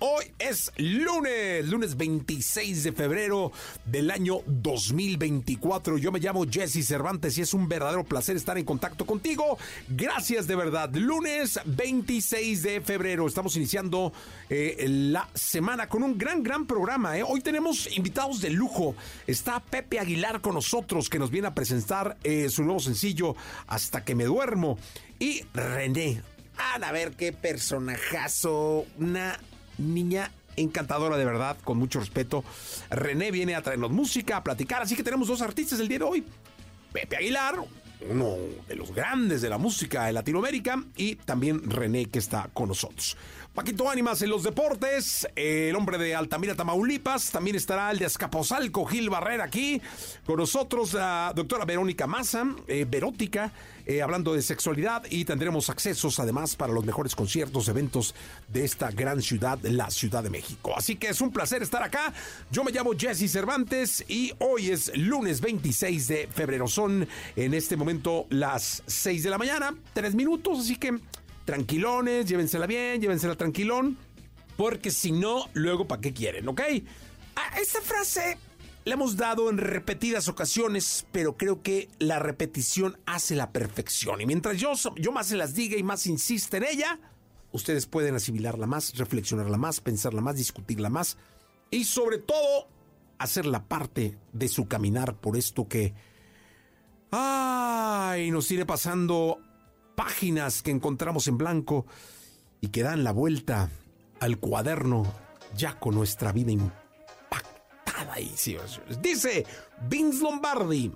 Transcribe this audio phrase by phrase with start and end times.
[0.00, 3.50] Hoy es lunes, lunes 26 de febrero
[3.84, 5.98] del año 2024.
[5.98, 9.58] Yo me llamo Jesse Cervantes y es un verdadero placer estar en contacto contigo.
[9.88, 10.94] Gracias de verdad.
[10.94, 13.26] Lunes 26 de febrero.
[13.26, 14.12] Estamos iniciando
[14.48, 17.18] eh, la semana con un gran, gran programa.
[17.18, 17.24] ¿eh?
[17.26, 18.94] Hoy tenemos invitados de lujo.
[19.26, 23.34] Está Pepe Aguilar con nosotros que nos viene a presentar eh, su nuevo sencillo
[23.66, 24.78] Hasta que me duermo.
[25.18, 26.22] Y René.
[26.56, 28.86] a ver qué personajazo.
[28.98, 29.40] Una
[29.78, 32.44] niña encantadora de verdad, con mucho respeto.
[32.90, 36.04] René viene a traernos música, a platicar, así que tenemos dos artistas el día de
[36.04, 36.24] hoy.
[36.92, 37.56] Pepe Aguilar,
[38.08, 42.68] uno de los grandes de la música de Latinoamérica, y también René que está con
[42.68, 43.16] nosotros.
[43.58, 48.86] Paquito Ánimas en los deportes, el hombre de Altamira, Tamaulipas, también estará el de Escaposalco,
[48.86, 49.82] Gil Barrera aquí,
[50.24, 53.50] con nosotros la doctora Verónica Maza, eh, Verótica,
[53.84, 58.14] eh, hablando de sexualidad y tendremos accesos además para los mejores conciertos, eventos
[58.46, 60.74] de esta gran ciudad, la Ciudad de México.
[60.76, 62.12] Así que es un placer estar acá.
[62.52, 66.68] Yo me llamo Jesse Cervantes y hoy es lunes 26 de febrero.
[66.68, 70.96] Son en este momento las 6 de la mañana, tres minutos, así que
[71.48, 73.96] tranquilones, llévensela bien, llévensela tranquilón,
[74.58, 76.60] porque si no, luego ¿para qué quieren, ok?
[77.58, 78.36] Esta frase
[78.84, 84.20] la hemos dado en repetidas ocasiones, pero creo que la repetición hace la perfección.
[84.20, 87.00] Y mientras yo, yo más se las diga y más insiste en ella,
[87.50, 91.16] ustedes pueden asimilarla más, reflexionarla más, pensarla más, discutirla más
[91.70, 92.68] y sobre todo
[93.16, 95.94] hacerla parte de su caminar por esto que...
[97.10, 99.40] Ay, nos iré pasando
[99.98, 101.84] páginas que encontramos en blanco
[102.60, 103.68] y que dan la vuelta
[104.20, 105.12] al cuaderno
[105.56, 108.20] ya con nuestra vida impactada.
[108.20, 108.32] Y,
[109.02, 109.44] dice
[109.88, 110.92] Vince Lombardi,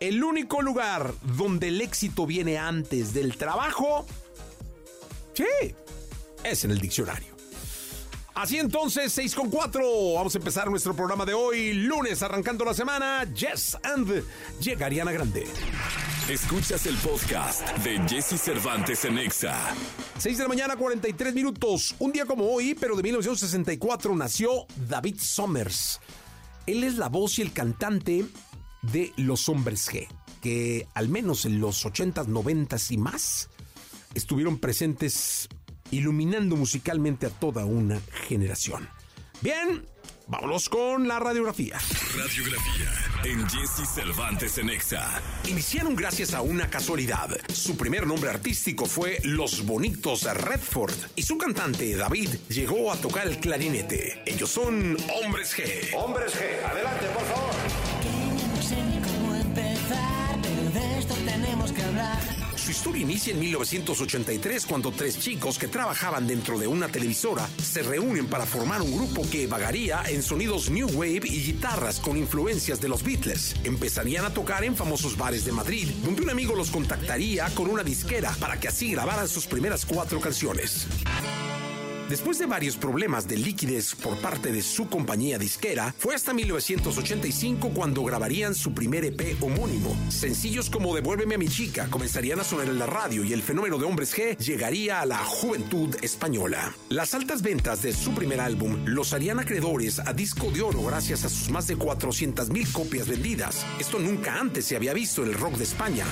[0.00, 4.04] el único lugar donde el éxito viene antes del trabajo,
[5.34, 5.72] sí,
[6.42, 7.36] es en el diccionario.
[8.34, 10.14] Así entonces, 6 con 4.
[10.16, 13.32] Vamos a empezar nuestro programa de hoy, lunes, arrancando la semana.
[13.32, 14.24] Yes and
[14.58, 15.46] llega Ariana Grande.
[16.28, 19.54] Escuchas el podcast de Jesse Cervantes en Exa.
[20.16, 21.94] 6 de la mañana, 43 minutos.
[21.98, 26.00] Un día como hoy, pero de 1964, nació David Summers.
[26.66, 28.24] Él es la voz y el cantante
[28.80, 30.08] de Los Hombres G,
[30.40, 33.50] que al menos en los 80s, 90s y más
[34.14, 35.50] estuvieron presentes
[35.90, 38.88] iluminando musicalmente a toda una generación.
[39.42, 39.84] Bien,
[40.26, 41.78] vámonos con la radiografía.
[42.16, 45.22] Radiografía en Jesse Cervantes en Exa.
[45.48, 47.30] Iniciaron gracias a una casualidad.
[47.52, 53.26] Su primer nombre artístico fue Los Bonitos Redford y su cantante David llegó a tocar
[53.26, 54.22] el clarinete.
[54.26, 55.94] Ellos son Hombres G.
[55.96, 57.54] Hombres G, adelante por favor.
[58.54, 62.43] no sé ni cómo empezar, pero de esto tenemos que hablar.
[62.64, 67.82] Su historia inicia en 1983 cuando tres chicos que trabajaban dentro de una televisora se
[67.82, 72.80] reúnen para formar un grupo que vagaría en sonidos new wave y guitarras con influencias
[72.80, 73.54] de los Beatles.
[73.64, 77.82] Empezarían a tocar en famosos bares de Madrid, donde un amigo los contactaría con una
[77.82, 80.86] disquera para que así grabaran sus primeras cuatro canciones.
[82.08, 87.70] Después de varios problemas de liquidez por parte de su compañía disquera, fue hasta 1985
[87.70, 89.96] cuando grabarían su primer EP homónimo.
[90.10, 93.78] Sencillos como Devuélveme a mi chica comenzarían a sonar en la radio y el fenómeno
[93.78, 96.74] de Hombres G llegaría a la juventud española.
[96.90, 101.24] Las altas ventas de su primer álbum los harían acreedores a disco de oro gracias
[101.24, 103.64] a sus más de 400 mil copias vendidas.
[103.80, 106.04] Esto nunca antes se había visto en el rock de España.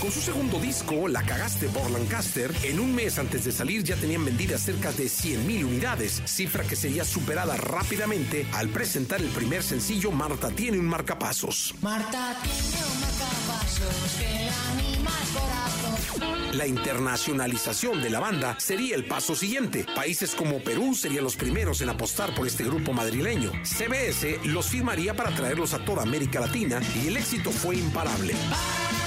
[0.00, 3.96] Con su segundo disco, La Cagaste por Lancaster, en un mes antes de salir ya
[3.96, 9.62] tenían vendidas cerca de 100.000 unidades, cifra que sería superada rápidamente al presentar el primer
[9.62, 11.74] sencillo Marta tiene un marcapasos.
[11.82, 16.56] Marta tiene un marcapasos que anima el corazón.
[16.56, 19.84] La internacionalización de la banda sería el paso siguiente.
[19.96, 23.50] Países como Perú serían los primeros en apostar por este grupo madrileño.
[23.64, 28.34] CBS los firmaría para traerlos a toda América Latina y el éxito fue imparable.
[28.48, 28.97] Para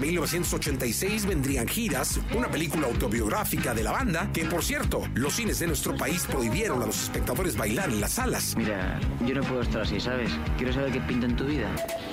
[0.00, 5.66] 1986 vendrían giras, una película autobiográfica de la banda, que por cierto, los cines de
[5.66, 8.54] nuestro país prohibieron a los espectadores bailar en las salas.
[8.56, 10.30] Mira, yo no puedo estar así, ¿sabes?
[10.56, 11.68] Quiero saber qué pinta en tu vida.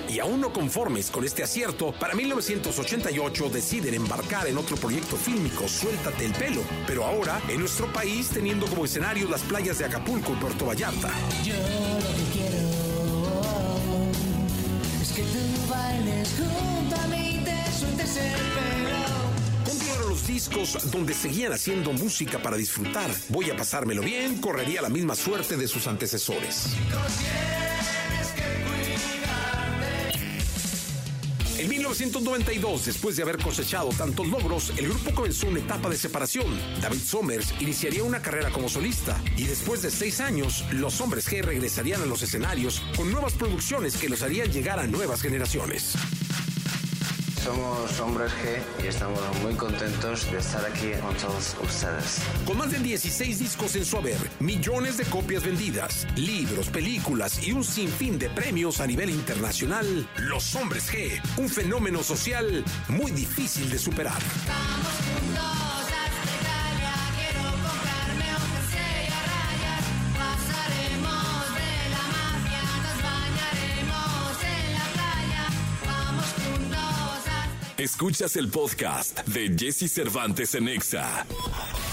[0.10, 5.68] Y aún no conformes con este acierto, para 1988 deciden embarcar en otro proyecto fílmico,
[5.68, 10.34] Suéltate el pelo, pero ahora en nuestro país teniendo como escenario las playas de Acapulco
[10.34, 11.12] y Puerto Vallarta.
[11.44, 11.91] Yo
[15.22, 19.66] que tú bailes junto a mí y te sueltes el pelo.
[19.66, 23.10] Continuaron los discos donde seguían haciendo música para disfrutar.
[23.30, 26.76] Voy a pasármelo bien, correría la misma suerte de sus antecesores.
[31.62, 36.48] En 1992, después de haber cosechado tantos logros, el grupo comenzó una etapa de separación.
[36.82, 41.44] David Somers iniciaría una carrera como solista y después de seis años, los hombres G
[41.44, 45.94] regresarían a los escenarios con nuevas producciones que los harían llegar a nuevas generaciones.
[47.44, 52.22] Somos Hombres G y estamos muy contentos de estar aquí con todos ustedes.
[52.46, 57.52] Con más de 16 discos en su haber, millones de copias vendidas, libros, películas y
[57.52, 63.72] un sinfín de premios a nivel internacional, Los Hombres G, un fenómeno social muy difícil
[63.72, 64.22] de superar.
[64.48, 65.61] Vamos
[77.82, 81.26] Escuchas el podcast de Jesse Cervantes en Exa.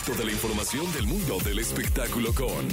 [0.05, 2.69] Toda la información del mundo del espectáculo con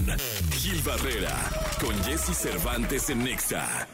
[0.52, 1.34] Gil Barrera,
[1.80, 3.88] con Jesse Cervantes en Exa.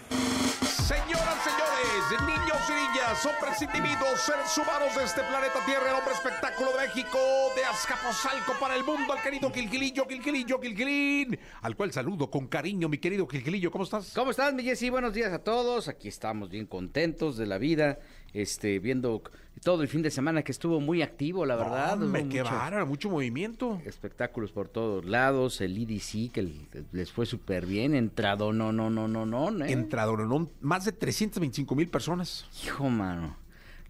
[0.87, 6.13] Señoras, señores, niños y niñas, hombres, individuos, seres humanos de este planeta Tierra, el hombre
[6.13, 7.19] espectáculo de México,
[7.55, 12.89] de Azcapotzalco para el mundo, al querido Gilgilillo, Gilgilillo, Gilgilín, al cual saludo con cariño,
[12.89, 14.13] mi querido Gilgilillo, ¿cómo estás?
[14.15, 14.89] ¿Cómo estás, mi Jessy?
[14.89, 15.87] Buenos días a todos.
[15.87, 17.99] Aquí estamos bien contentos de la vida,
[18.33, 19.21] este, viendo
[19.63, 22.01] todo el fin de semana que estuvo muy activo, la verdad.
[22.01, 22.43] Hubo qué
[22.85, 23.81] mucho- movimiento.
[23.85, 26.49] Espectáculos por todos lados, el IDC que
[26.91, 29.71] les fue súper bien, entrado, no, no, no, no, no, ¿eh?
[29.71, 30.25] Entrador,
[30.61, 32.45] más de 325 mil personas.
[32.63, 33.35] Hijo, mano.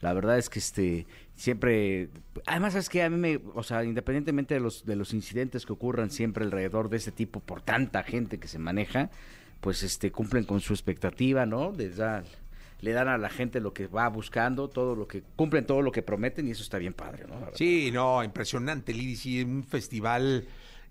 [0.01, 1.05] La verdad es que este
[1.35, 2.09] siempre,
[2.47, 5.73] además es que a mí me, o sea, independientemente de los de los incidentes que
[5.73, 9.11] ocurran siempre alrededor de este tipo por tanta gente que se maneja,
[9.59, 11.71] pues este cumplen con su expectativa, ¿no?
[11.71, 12.23] Da
[12.81, 15.91] le dan a la gente lo que va buscando, todo lo que cumplen todo lo
[15.91, 17.25] que prometen y eso está bien padre.
[17.53, 20.45] Sí, no, impresionante, Lidi, sí, un festival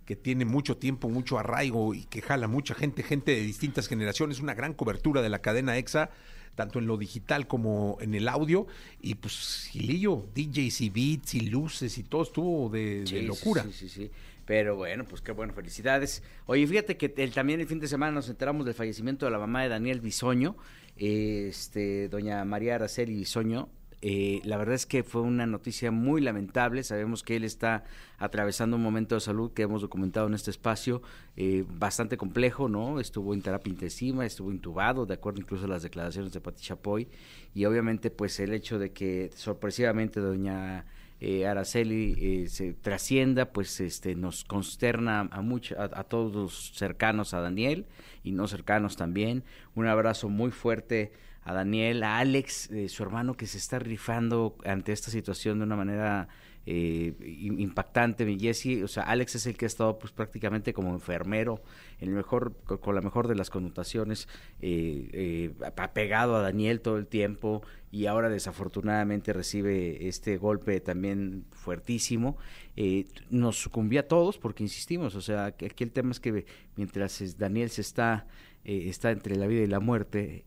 [0.04, 4.40] que tiene mucho tiempo, mucho arraigo y que jala mucha gente, gente de distintas generaciones,
[4.40, 6.10] una gran cobertura de la cadena EXA,
[6.56, 8.66] tanto en lo digital como en el audio,
[9.00, 13.62] y pues Gilillo, DJs y beats y luces y todo estuvo de, Sí, locura.
[13.62, 14.10] Sí, sí, sí.
[14.46, 16.25] Pero bueno, pues qué bueno, felicidades.
[16.46, 19.38] Oye, fíjate que el- también el fin de semana nos enteramos del fallecimiento de la
[19.38, 20.56] mamá de Daniel Bisoño,
[21.00, 23.69] este, doña María Araceli Bisoño.
[24.02, 26.82] Eh, la verdad es que fue una noticia muy lamentable.
[26.82, 27.85] Sabemos que él está
[28.19, 31.02] atravesando un momento de salud que hemos documentado en este espacio
[31.37, 33.00] eh, bastante complejo, ¿no?
[33.00, 37.08] Estuvo en terapia intensiva, estuvo intubado, de acuerdo incluso a las declaraciones de Pati Chapoy.
[37.55, 40.87] Y obviamente, pues el hecho de que sorpresivamente doña
[41.20, 46.73] eh, Araceli eh, se trascienda, pues este nos consterna a mucho, a, a todos los
[46.75, 47.87] cercanos a Daniel
[48.23, 49.45] y no cercanos también.
[49.75, 51.12] Un abrazo muy fuerte
[51.43, 55.65] a Daniel, a Alex, eh, su hermano que se está rifando ante esta situación de
[55.65, 56.29] una manera
[56.67, 58.83] eh, im- impactante, mi Jesse.
[58.85, 61.62] O sea, Alex es el que ha estado pues prácticamente como enfermero,
[61.99, 64.29] el mejor, con, la mejor de las connotaciones,
[64.61, 71.45] eh, eh, apegado a Daniel todo el tiempo y ahora desafortunadamente recibe este golpe también
[71.50, 72.37] fuertísimo.
[72.76, 77.37] Eh, nos sucumbía a todos porque insistimos, o sea, aquí el tema es que mientras
[77.37, 78.26] Daniel se está,
[78.64, 80.45] está entre la vida y la muerte,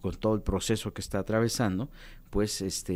[0.00, 1.90] con todo el proceso que está atravesando,
[2.30, 2.94] pues este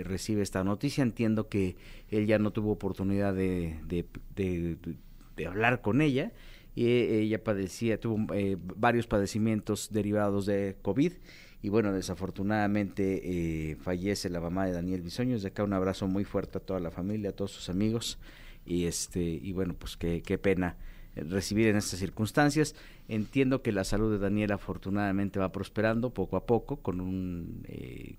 [0.00, 1.02] eh, recibe esta noticia.
[1.02, 1.76] Entiendo que
[2.08, 4.04] él ya no tuvo oportunidad de, de,
[4.36, 4.76] de-
[5.36, 6.32] de hablar con ella.
[6.74, 11.12] Y eh, ella padecía, tuvo eh, varios padecimientos derivados de COVID.
[11.62, 15.34] Y bueno, desafortunadamente eh, fallece la mamá de Daniel Bisoño.
[15.34, 18.18] Desde acá un abrazo muy fuerte a toda la familia, a todos sus amigos.
[18.64, 20.76] Y este, y bueno, pues qué, qué pena
[21.16, 22.74] recibir en estas circunstancias.
[23.08, 28.16] Entiendo que la salud de Daniel afortunadamente va prosperando poco a poco con un eh,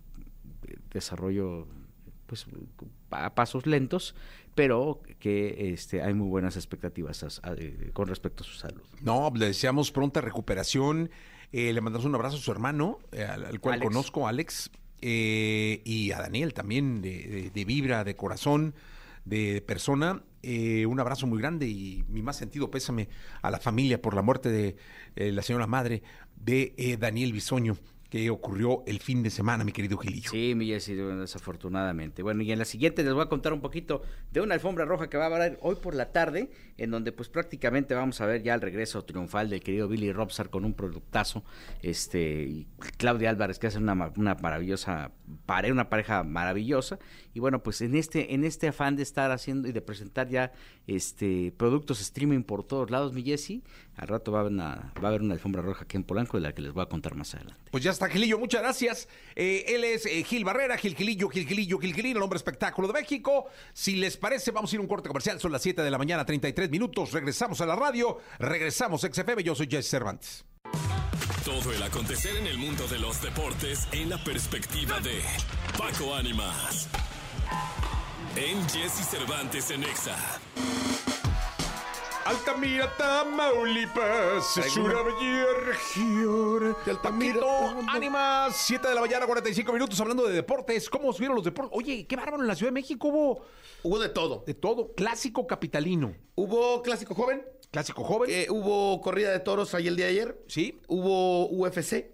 [0.94, 1.68] desarrollo
[2.28, 2.46] pues
[3.10, 4.16] a pasos lentos,
[4.56, 7.56] pero que este, hay muy buenas expectativas a- a-
[7.94, 8.82] con respecto a su salud.
[9.02, 11.10] No, le deseamos pronta recuperación.
[11.52, 13.88] Eh, le mandamos un abrazo a su hermano, eh, al, al cual Alex.
[13.88, 14.72] conozco, Alex,
[15.02, 18.74] eh, y a Daniel también, de, de- de vibra, de corazón,
[19.26, 20.24] de persona.
[20.44, 23.10] Eh, un abrazo muy grande y mi más sentido pésame
[23.42, 24.76] a la familia por la muerte de
[25.16, 26.02] eh, la señora madre
[26.36, 27.78] de eh, Daniel Bisoño,
[28.12, 30.32] que ocurrió el fin de semana, mi querido Gilillo.
[30.32, 32.22] Sí, mi Jessy, desafortunadamente.
[32.22, 34.02] Bueno, y en la siguiente les voy a contar un poquito
[34.32, 37.30] de una alfombra roja que va a haber hoy por la tarde, en donde pues
[37.30, 41.46] prácticamente vamos a ver ya el regreso triunfal del querido Billy Robsar con un productazo,
[41.82, 45.14] este, y Claudia Álvarez que hace una, una maravillosa
[45.46, 47.00] pare, una pareja maravillosa.
[47.34, 50.52] Y bueno, pues en este, en este afán de estar haciendo y de presentar ya
[50.86, 53.64] este productos streaming por todos lados, mi Jessy,
[53.98, 56.38] al rato va a, haber una, va a haber una alfombra roja aquí en Polanco
[56.38, 57.60] de la que les voy a contar más adelante.
[57.70, 59.08] Pues ya está, Gilillo, muchas gracias.
[59.36, 62.88] Eh, él es eh, Gil Barrera, Gil Gilillo, Gil Gilillo, Gil Gilillo, el hombre espectáculo
[62.88, 63.46] de México.
[63.74, 65.40] Si les parece, vamos a ir a un corte comercial.
[65.40, 67.12] Son las 7 de la mañana, 33 minutos.
[67.12, 69.44] Regresamos a la radio, regresamos a XFM.
[69.44, 70.46] Yo soy Jesse Cervantes.
[71.46, 75.22] Todo el acontecer en el mundo de los deportes en la perspectiva de
[75.78, 76.88] Paco Ánimas.
[78.36, 80.18] En Jesse Cervantes en Exa.
[82.26, 86.78] Altamira, Tamaulipas, es una bella región.
[86.86, 87.42] De Altamira,
[87.90, 90.90] Ánimas, 7 de la mañana, 45 minutos, hablando de deportes.
[90.90, 91.76] ¿Cómo vieron los deportes?
[91.78, 93.42] Oye, qué bárbaro, en la Ciudad de México hubo
[93.84, 94.44] Hubo de todo.
[94.46, 94.94] de todo.
[94.96, 96.14] Clásico capitalino.
[96.36, 98.30] Hubo clásico joven, Clásico joven.
[98.32, 100.80] eh, hubo corrida de toros ahí el día de ayer, sí.
[100.88, 102.06] hubo UFC.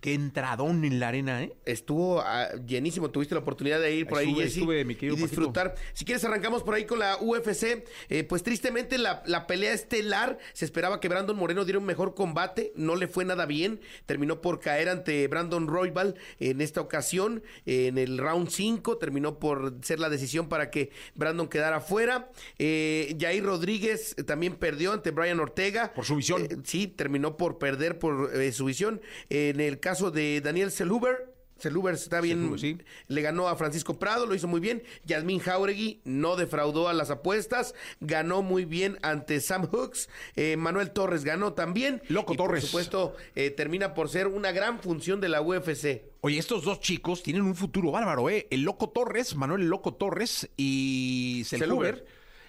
[0.00, 1.52] Qué entradón en la arena, ¿eh?
[1.64, 5.16] Estuvo ah, llenísimo, tuviste la oportunidad de ir por ahí, Estuve, Jessy, estuve, mi querido
[5.16, 5.74] y disfrutar.
[5.92, 7.84] Si quieres, arrancamos por ahí con la UFC.
[8.08, 12.14] Eh, pues tristemente, la, la pelea estelar, se esperaba que Brandon Moreno diera un mejor
[12.14, 17.42] combate, no le fue nada bien, terminó por caer ante Brandon Royval en esta ocasión,
[17.66, 22.30] en el round 5, terminó por ser la decisión para que Brandon quedara fuera.
[22.58, 25.92] Eh, Jair Rodríguez también perdió ante Brian Ortega.
[25.94, 26.42] Por su visión.
[26.42, 29.00] Eh, sí, terminó por perder por eh, su visión.
[29.30, 32.78] En el caso de Daniel Seluber, Seluber está bien, Seluber, sí.
[33.06, 34.82] le ganó a Francisco Prado, lo hizo muy bien.
[35.06, 40.10] Yasmín Jauregui no defraudó a las apuestas, ganó muy bien ante Sam Hooks.
[40.36, 42.02] Eh, Manuel Torres ganó también.
[42.08, 42.60] Loco Y, Torres.
[42.60, 46.02] Por supuesto, eh, termina por ser una gran función de la UFC.
[46.20, 48.46] Oye, estos dos chicos tienen un futuro bárbaro, ¿eh?
[48.50, 51.44] El Loco Torres, Manuel el Loco Torres y.
[51.46, 52.04] Selhuber.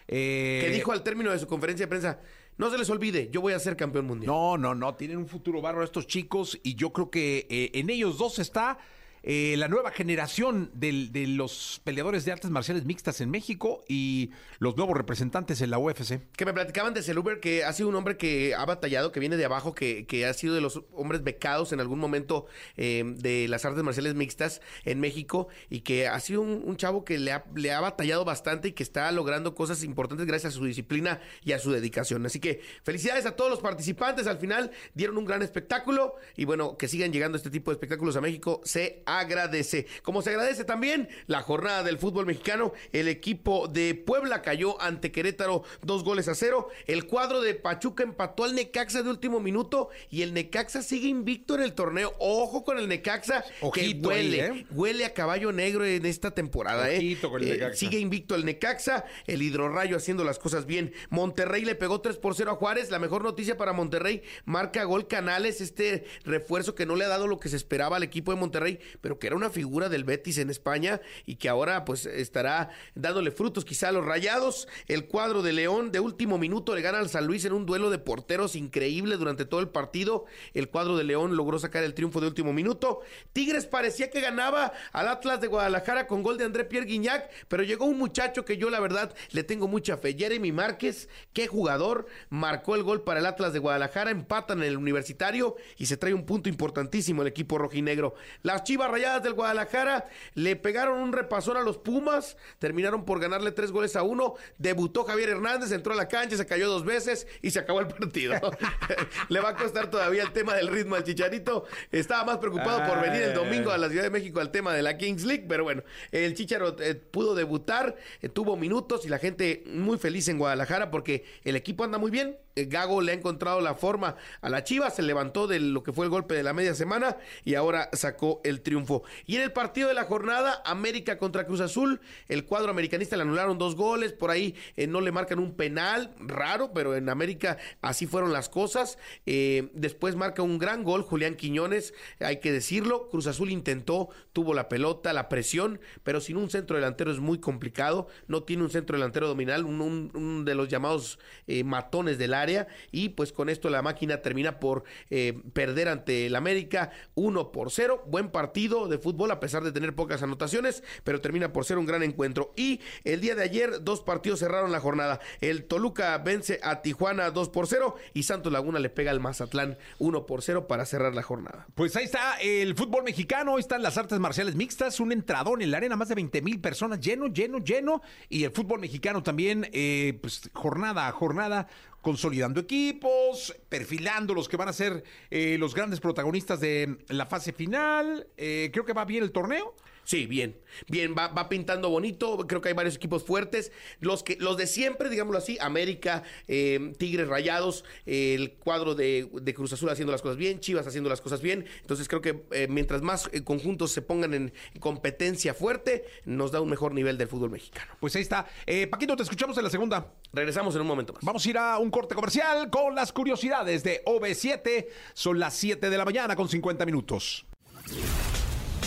[0.09, 2.19] eh, que dijo al término de su conferencia de prensa,
[2.59, 4.27] no se les olvide, yo voy a ser campeón mundial.
[4.27, 7.89] No, no, no, tienen un futuro bárbaro estos chicos y yo creo que eh, en
[7.89, 8.77] ellos dos está
[9.23, 14.31] eh, la nueva generación del- de los peleadores de artes marciales mixtas en México y
[14.59, 16.19] los nuevos representantes en la UFC.
[16.35, 19.37] Que me platicaban de Seluber, que ha sido un hombre que ha batallado, que viene
[19.37, 22.45] de abajo, que, que ha sido de los hombres becados en algún momento
[22.77, 27.03] eh, de las artes marciales mixtas en México y que ha sido un, un chavo
[27.05, 30.57] que le ha, le ha batallado bastante y que está logrando cosas importantes gracias a
[30.57, 32.25] su disciplina y a su dedicación.
[32.25, 34.27] Así que felicidades a todos los participantes.
[34.27, 38.15] Al final dieron un gran espectáculo y bueno, que sigan llegando este tipo de espectáculos
[38.15, 39.87] a México se agradece.
[40.03, 45.11] Como se agradece también la jornada del fútbol mexicano, el equipo de Puebla cayó ante
[45.11, 46.67] Querétaro dos goles a cero.
[46.85, 51.55] El cuadro de Pachuca empató al Necaxa de último minuto y el Necaxa sigue invicto
[51.55, 52.13] en el torneo.
[52.19, 54.65] Ojo con el Necaxa Ojito que huele, ahí, ¿eh?
[54.71, 56.91] huele a caballo negro en esta temporada.
[56.91, 56.97] ¿eh?
[56.97, 60.93] Ojito con el Eh, sigue invicto el Necaxa, el Hidrorrayo haciendo las cosas bien.
[61.09, 62.91] Monterrey le pegó 3 por 0 a Juárez.
[62.91, 67.27] La mejor noticia para Monterrey, marca gol Canales, este refuerzo que no le ha dado
[67.27, 70.37] lo que se esperaba al equipo de Monterrey, pero que era una figura del Betis
[70.37, 74.67] en España y que ahora pues estará dándole frutos quizá a los rayados.
[74.87, 77.89] El cuadro de León de último minuto le gana al San Luis en un duelo
[77.89, 80.25] de porteros increíble durante todo el partido.
[80.53, 83.01] El cuadro de León logró sacar el triunfo de último minuto.
[83.33, 87.63] Tigres parecía que ganaba al Atlas de Guadalajara con gol de André Pierre Guignac, pero
[87.63, 90.15] llegó un muchacho que yo la verdad le tengo mucha fe.
[90.17, 94.77] Jeremy Márquez, qué jugador, marcó el gol para el Atlas de Guadalajara, empatan en el
[94.77, 98.15] universitario y se trae un punto importantísimo el equipo rojinegro.
[98.43, 103.51] Las Chivas Rayadas del Guadalajara le pegaron un repasón a los Pumas, terminaron por ganarle
[103.51, 104.35] tres goles a uno.
[104.57, 107.87] Debutó Javier Hernández, entró a la cancha, se cayó dos veces y se acabó el
[107.87, 108.35] partido.
[109.29, 111.65] le va a costar todavía el tema del ritmo al Chicharito.
[111.91, 114.83] Estaba más preocupado por venir el domingo a la Ciudad de México al tema de
[114.83, 119.19] la Kings League, pero bueno, el Chicharo eh, pudo debutar, eh, tuvo minutos y la
[119.19, 122.37] gente muy feliz en Guadalajara porque el equipo anda muy bien.
[122.55, 125.93] Eh, Gago le ha encontrado la forma a la Chivas, se levantó de lo que
[125.93, 129.03] fue el golpe de la media semana y ahora sacó el triunfo.
[129.25, 133.23] Y en el partido de la jornada, América contra Cruz Azul, el cuadro americanista le
[133.23, 137.57] anularon dos goles, por ahí eh, no le marcan un penal, raro, pero en América
[137.81, 138.97] así fueron las cosas.
[139.25, 144.53] Eh, después marca un gran gol Julián Quiñones, hay que decirlo, Cruz Azul intentó, tuvo
[144.53, 148.69] la pelota, la presión, pero sin un centro delantero es muy complicado, no tiene un
[148.69, 151.19] centro delantero dominal, un, de los llamados
[151.63, 152.48] matones del área,
[152.91, 157.71] y pues con esto la máquina termina por eh, perder ante el América 1 por
[157.71, 161.77] 0, buen partido de fútbol a pesar de tener pocas anotaciones, pero termina por ser
[161.77, 162.53] un gran encuentro.
[162.55, 167.31] Y el día de ayer dos partidos cerraron la jornada, el Toluca vence a Tijuana
[167.31, 171.13] 2 por 0 y Santos Laguna le pega al Mazatlán 1 por 0 para cerrar
[171.15, 171.67] la jornada.
[171.75, 175.71] Pues ahí está el fútbol mexicano, ahí están las artes marciales mixtas, un entradón en
[175.71, 178.01] la arena, más de 20 mil personas, lleno, lleno, lleno.
[178.29, 181.67] Y el fútbol mexicano también, eh, pues jornada a jornada,
[182.01, 187.53] consolidando equipos, perfilando los que van a ser eh, los grandes protagonistas de la fase
[187.53, 188.27] final.
[188.37, 189.75] Eh, creo que va bien el torneo.
[190.09, 194.37] Sí, bien, bien, va, va pintando bonito, creo que hay varios equipos fuertes, los que
[194.37, 199.71] los de siempre, digámoslo así, América, eh, Tigres Rayados, eh, el cuadro de, de Cruz
[199.71, 203.03] Azul haciendo las cosas bien, Chivas haciendo las cosas bien, entonces creo que eh, mientras
[203.03, 207.93] más conjuntos se pongan en competencia fuerte, nos da un mejor nivel del fútbol mexicano.
[207.99, 208.47] Pues ahí está.
[208.89, 210.11] Paquito, te escuchamos en la segunda.
[210.33, 211.23] Regresamos en un momento más.
[211.23, 214.87] Vamos a ir a un corte comercial con las curiosidades de OB7.
[215.13, 217.45] Son las 7 de la mañana con 50 minutos.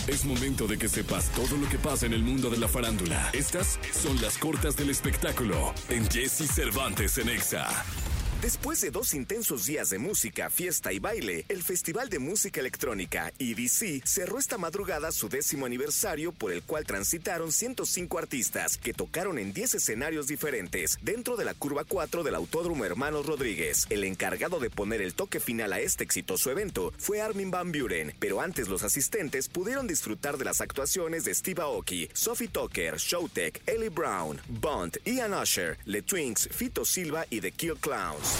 [0.07, 3.29] Es momento de que sepas todo lo que pasa en el mundo de la farándula.
[3.31, 7.67] Estas son las cortas del espectáculo en Jesse Cervantes en Exa.
[8.43, 13.31] Después de dos intensos días de música, fiesta y baile, el Festival de Música Electrónica
[13.39, 19.39] EDC cerró esta madrugada su décimo aniversario por el cual transitaron 105 artistas que tocaron
[19.39, 23.87] en 10 escenarios diferentes dentro de la curva 4 del Autódromo Hermanos Rodríguez.
[23.89, 28.13] El encargado de poner el toque final a este exitoso evento fue Armin Van Buren,
[28.19, 33.61] pero antes los asistentes pudieron disfrutar de las actuaciones de Steve Aoki, Sophie Tucker, Showtek,
[33.67, 38.32] Ellie Brown, Bond, Ian Usher, Le Twinks, Fito Silva y The Kill Clowns.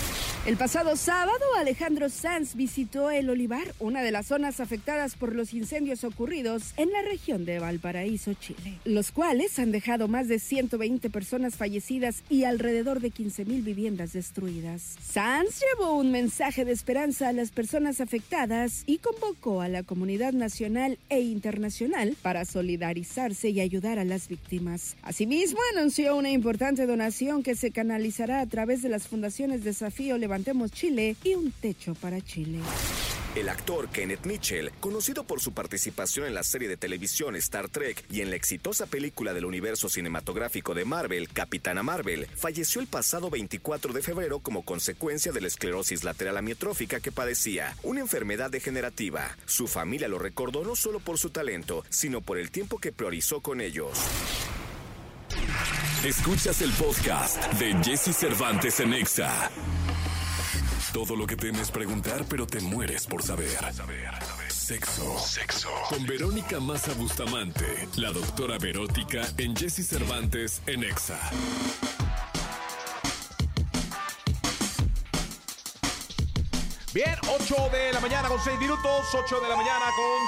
[0.46, 5.54] El pasado sábado, Alejandro Sanz visitó el Olivar, una de las zonas afectadas por los
[5.54, 11.10] incendios ocurridos en la región de Valparaíso, Chile, los cuales han dejado más de 120
[11.10, 14.98] personas fallecidas y alrededor de 15 mil viviendas destruidas.
[15.02, 20.34] Sanz llevó un mensaje de esperanza a las personas afectadas y convocó a la comunidad
[20.34, 24.98] nacional e internacional para solidarizarse y ayudar a las víctimas.
[25.04, 29.64] Asimismo, anunció una importante donación que se canalizará a través de las fundaciones
[30.18, 32.60] Levantemos Chile y Un Techo para Chile.
[33.36, 38.06] El actor Kenneth Mitchell, conocido por su participación en la serie de televisión Star Trek
[38.12, 43.32] y en la exitosa película del universo cinematográfico de Marvel, Capitana Marvel, falleció el pasado
[43.32, 49.36] 24 de febrero como consecuencia de la esclerosis lateral amiotrófica que padecía, una enfermedad degenerativa.
[49.48, 53.42] Su familia lo recordó no solo por su talento, sino por el tiempo que priorizó
[53.42, 53.98] con ellos.
[56.06, 59.50] Escuchas el podcast de Jesse Cervantes en Exa.
[60.92, 63.58] Todo lo que temes preguntar, pero te mueres por saber.
[64.50, 65.20] Sexo.
[65.20, 65.70] Sexo.
[65.90, 71.20] Con Verónica Massa Bustamante, la doctora Verótica en Jesse Cervantes en Exa.
[76.94, 80.28] Bien, 8 de la mañana con 6 minutos, 8 de la mañana con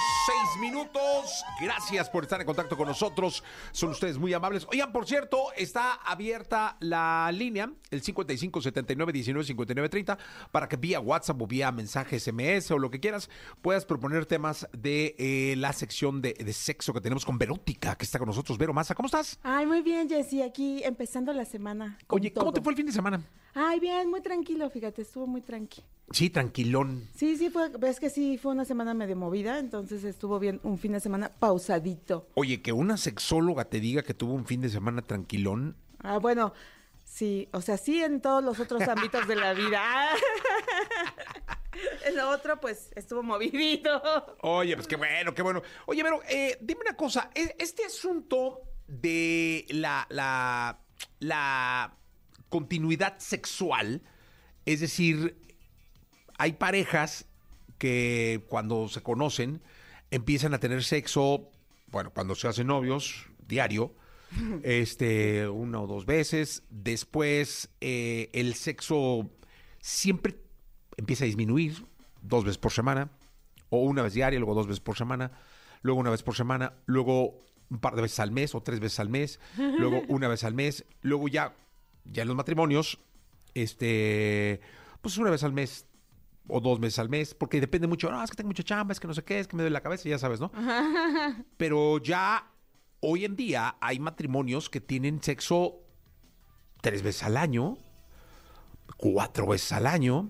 [0.56, 1.46] 6 minutos.
[1.62, 3.44] Gracias por estar en contacto con nosotros.
[3.72, 4.66] Son ustedes muy amables.
[4.72, 10.18] Oigan, por cierto, está abierta la línea, el 55 79 19 59 30,
[10.52, 13.30] para que vía WhatsApp o vía mensaje SMS o lo que quieras,
[13.62, 18.06] puedas proponer temas de eh, la sección de, de sexo que tenemos con Verótica, que
[18.06, 18.58] está con nosotros.
[18.58, 19.38] Vero Massa, ¿cómo estás?
[19.44, 22.00] Ay, muy bien, Jessy, aquí empezando la semana.
[22.08, 23.22] Oye, ¿cómo te fue el fin de semana?
[23.54, 25.84] Ay, bien, muy tranquilo, fíjate, estuvo muy tranqui.
[26.12, 27.08] Sí, tranquilón.
[27.16, 30.78] Sí, sí, fue, ves que sí, fue una semana medio movida, entonces estuvo bien un
[30.78, 32.28] fin de semana pausadito.
[32.36, 35.76] Oye, que una sexóloga te diga que tuvo un fin de semana tranquilón.
[36.00, 36.54] Ah, bueno,
[37.04, 39.82] sí, o sea, sí en todos los otros ámbitos de la vida.
[42.06, 43.90] en lo otro, pues, estuvo movidito.
[44.42, 45.62] Oye, pues qué bueno, qué bueno.
[45.88, 50.80] Oye, pero eh, dime una cosa, e- este asunto de la, la,
[51.20, 51.96] la
[52.50, 54.04] continuidad sexual,
[54.66, 55.42] es decir,
[56.38, 57.28] hay parejas
[57.78, 59.62] que cuando se conocen
[60.12, 61.50] empiezan a tener sexo,
[61.88, 63.94] bueno, cuando se hacen novios, diario,
[64.64, 66.64] este, una o dos veces.
[66.70, 69.30] Después eh, el sexo
[69.80, 70.38] siempre
[70.98, 71.86] empieza a disminuir,
[72.22, 73.12] dos veces por semana,
[73.70, 75.32] o una vez diaria, luego dos veces por semana,
[75.82, 79.00] luego una vez por semana, luego un par de veces al mes o tres veces
[79.00, 81.56] al mes, luego una vez al mes, luego ya,
[82.06, 83.00] ya en los matrimonios,
[83.54, 84.62] este,
[85.02, 85.86] pues una vez al mes
[86.48, 89.00] o dos veces al mes, porque depende mucho, no, es que tengo mucha chamba, es
[89.00, 90.52] que no sé qué, es que me duele la cabeza, ya sabes, ¿no?
[91.58, 92.52] Pero ya
[93.00, 95.82] hoy en día hay matrimonios que tienen sexo
[96.82, 97.78] tres veces al año,
[98.98, 100.30] cuatro veces al año,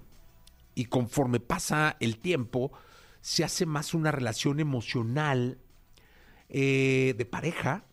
[0.73, 2.71] y conforme pasa el tiempo,
[3.21, 5.58] se hace más una relación emocional
[6.49, 7.86] eh, de pareja.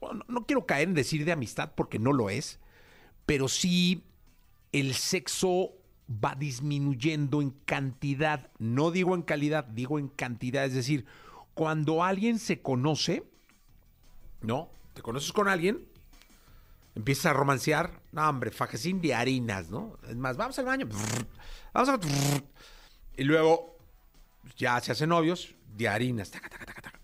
[0.00, 2.60] No, no quiero caer en decir de amistad porque no lo es,
[3.26, 4.04] pero sí
[4.72, 5.72] el sexo
[6.08, 11.06] va disminuyendo en cantidad, no digo en calidad, digo en cantidad, es decir,
[11.54, 13.24] cuando alguien se conoce,
[14.42, 14.70] ¿no?
[14.92, 15.86] Te conoces con alguien,
[16.94, 19.98] empiezas a romancear, no, hombre, fajecín de harinas, ¿no?
[20.08, 20.88] Es más, vamos al baño,
[21.72, 21.98] vamos a...
[23.16, 23.78] Y luego
[24.56, 27.00] ya se hacen novios de harinas, taca, taca, taca,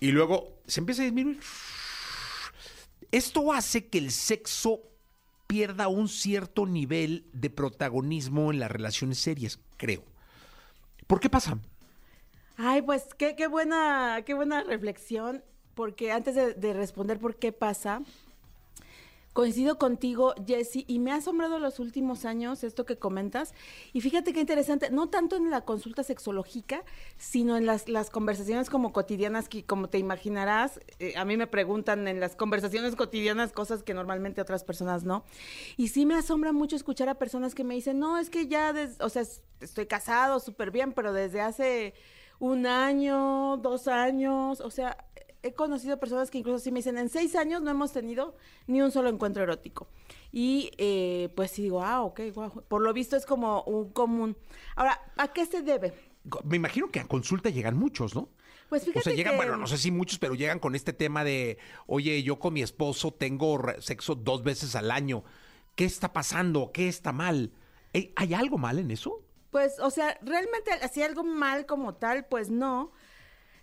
[0.00, 1.40] y luego se empieza a disminuir.
[3.12, 4.80] Esto hace que el sexo
[5.46, 10.02] pierda un cierto nivel de protagonismo en las relaciones serias, creo.
[11.06, 11.58] ¿Por qué pasa?
[12.56, 17.52] Ay, pues qué, qué buena, qué buena reflexión, porque antes de, de responder por qué
[17.52, 18.02] pasa,
[19.36, 23.52] coincido contigo, Jesse, y me ha asombrado los últimos años esto que comentas.
[23.92, 26.82] Y fíjate qué interesante, no tanto en la consulta sexológica,
[27.18, 31.46] sino en las, las conversaciones como cotidianas, que como te imaginarás, eh, a mí me
[31.46, 35.22] preguntan en las conversaciones cotidianas cosas que normalmente otras personas no.
[35.76, 38.74] Y sí me asombra mucho escuchar a personas que me dicen, no, es que ya,
[39.00, 41.92] o sea, es- estoy casado súper bien, pero desde hace
[42.38, 44.96] un año, dos años, o sea,
[45.46, 48.82] he conocido personas que incluso sí me dicen, en seis años no hemos tenido ni
[48.82, 49.88] un solo encuentro erótico.
[50.32, 52.62] Y eh, pues sí digo, ah, ok, guau.
[52.68, 54.36] Por lo visto es como un común.
[54.74, 55.94] Ahora, ¿a qué se debe?
[56.44, 58.28] Me imagino que a consulta llegan muchos, ¿no?
[58.68, 59.36] Pues fíjate o sea, llegan, que...
[59.36, 61.56] bueno, no sé si muchos, pero llegan con este tema de,
[61.86, 65.22] oye, yo con mi esposo tengo sexo dos veces al año.
[65.76, 66.72] ¿Qué está pasando?
[66.72, 67.52] ¿Qué está mal?
[67.94, 69.22] ¿Hay- ¿Hay algo mal en eso?
[69.52, 72.90] Pues, o sea, realmente así algo mal como tal, pues no.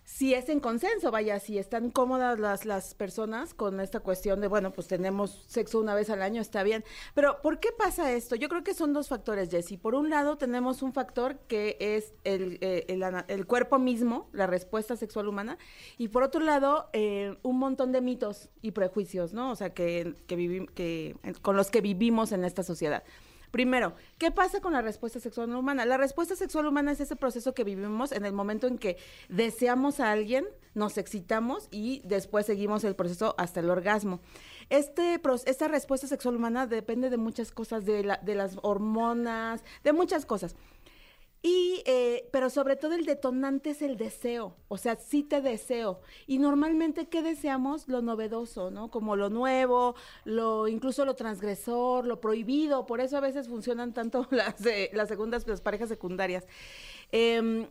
[0.04, 4.48] Si es en consenso, vaya, si están cómodas las, las personas con esta cuestión de,
[4.48, 6.84] bueno, pues tenemos sexo una vez al año, está bien.
[7.14, 8.36] Pero, ¿por qué pasa esto?
[8.36, 9.78] Yo creo que son dos factores, Jessy.
[9.78, 12.84] Por un lado, tenemos un factor que es el, eh,
[13.28, 15.56] el cuerpo mismo, la respuesta sexual humana,
[15.96, 19.50] y por otro lado, eh, un montón de mitos y prejuicios, ¿no?
[19.50, 23.04] O sea, que, que, que con los que vivimos en esta sociedad.
[23.54, 25.86] Primero, ¿qué pasa con la respuesta sexual humana?
[25.86, 28.96] La respuesta sexual humana es ese proceso que vivimos en el momento en que
[29.28, 34.18] deseamos a alguien, nos excitamos y después seguimos el proceso hasta el orgasmo.
[34.70, 40.56] Este, esta respuesta sexual humana depende de muchas cosas, de las hormonas, de muchas cosas.
[41.46, 46.00] Y, eh, pero sobre todo el detonante es el deseo, o sea, sí te deseo.
[46.26, 47.86] Y normalmente, ¿qué deseamos?
[47.86, 48.90] Lo novedoso, ¿no?
[48.90, 52.86] Como lo nuevo, lo incluso lo transgresor, lo prohibido.
[52.86, 56.46] Por eso a veces funcionan tanto las, eh, las segundas, las parejas secundarias.
[57.12, 57.66] Em,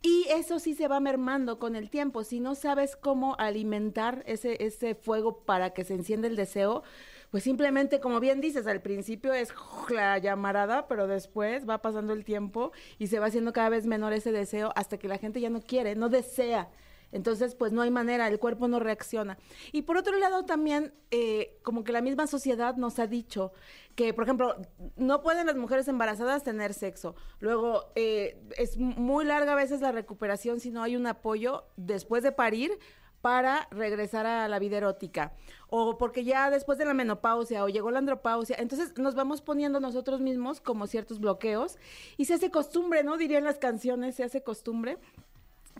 [0.00, 2.24] y eso sí se va mermando con el tiempo.
[2.24, 6.82] Si no sabes cómo alimentar ese, ese fuego para que se encienda el deseo,
[7.30, 9.52] pues simplemente, como bien dices, al principio es
[9.90, 14.12] la llamarada, pero después va pasando el tiempo y se va haciendo cada vez menor
[14.12, 16.70] ese deseo hasta que la gente ya no quiere, no desea.
[17.10, 19.38] Entonces, pues no hay manera, el cuerpo no reacciona.
[19.72, 23.52] Y por otro lado, también, eh, como que la misma sociedad nos ha dicho
[23.94, 24.56] que, por ejemplo,
[24.96, 27.14] no pueden las mujeres embarazadas tener sexo.
[27.40, 32.22] Luego, eh, es muy larga a veces la recuperación si no hay un apoyo después
[32.22, 32.78] de parir
[33.20, 35.32] para regresar a la vida erótica
[35.70, 39.80] o porque ya después de la menopausia o llegó la andropausia, entonces nos vamos poniendo
[39.80, 41.78] nosotros mismos como ciertos bloqueos
[42.16, 43.16] y se hace costumbre, ¿no?
[43.16, 44.98] Dirían las canciones, se hace costumbre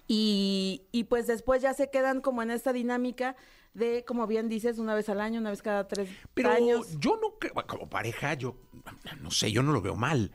[0.07, 3.37] y, y pues después ya se quedan como en esta dinámica
[3.75, 6.99] de, como bien dices, una vez al año, una vez cada tres Pero años.
[6.99, 8.57] yo no creo, como pareja, yo
[9.21, 10.33] no sé, yo no lo veo mal.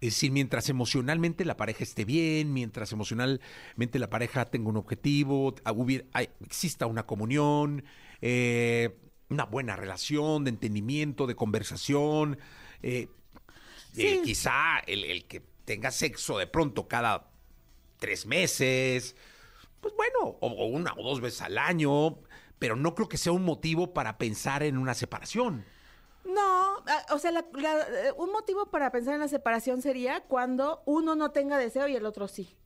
[0.00, 5.54] Es decir, mientras emocionalmente la pareja esté bien, mientras emocionalmente la pareja tenga un objetivo,
[5.74, 7.82] hubiera- hay- exista una comunión,
[8.20, 8.94] eh,
[9.30, 12.38] una buena relación de entendimiento, de conversación,
[12.82, 13.08] eh,
[13.96, 17.30] eh, quizá el, el que tenga sexo de pronto cada
[17.98, 19.16] tres meses,
[19.80, 22.18] pues bueno, o, o una o dos veces al año,
[22.58, 25.64] pero no creo que sea un motivo para pensar en una separación.
[26.26, 30.20] No, ah, o sea, la- la- eh, un motivo para pensar en la separación sería
[30.24, 32.56] cuando uno no tenga deseo y el otro sí.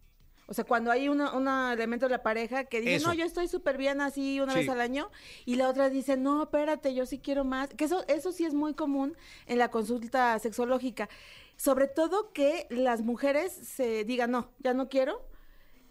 [0.47, 3.09] O sea, cuando hay una- un elemento de la pareja que dice, Eso.
[3.09, 4.61] no, yo estoy súper bien así una Sí.
[4.61, 5.11] vez al año,
[5.45, 7.69] y la otra dice, no, espérate, yo sí quiero más.
[7.69, 11.09] Que eso, eso sí es muy común en la consulta sexológica.
[11.57, 15.23] Sobre todo que las mujeres se digan, no, ya no quiero,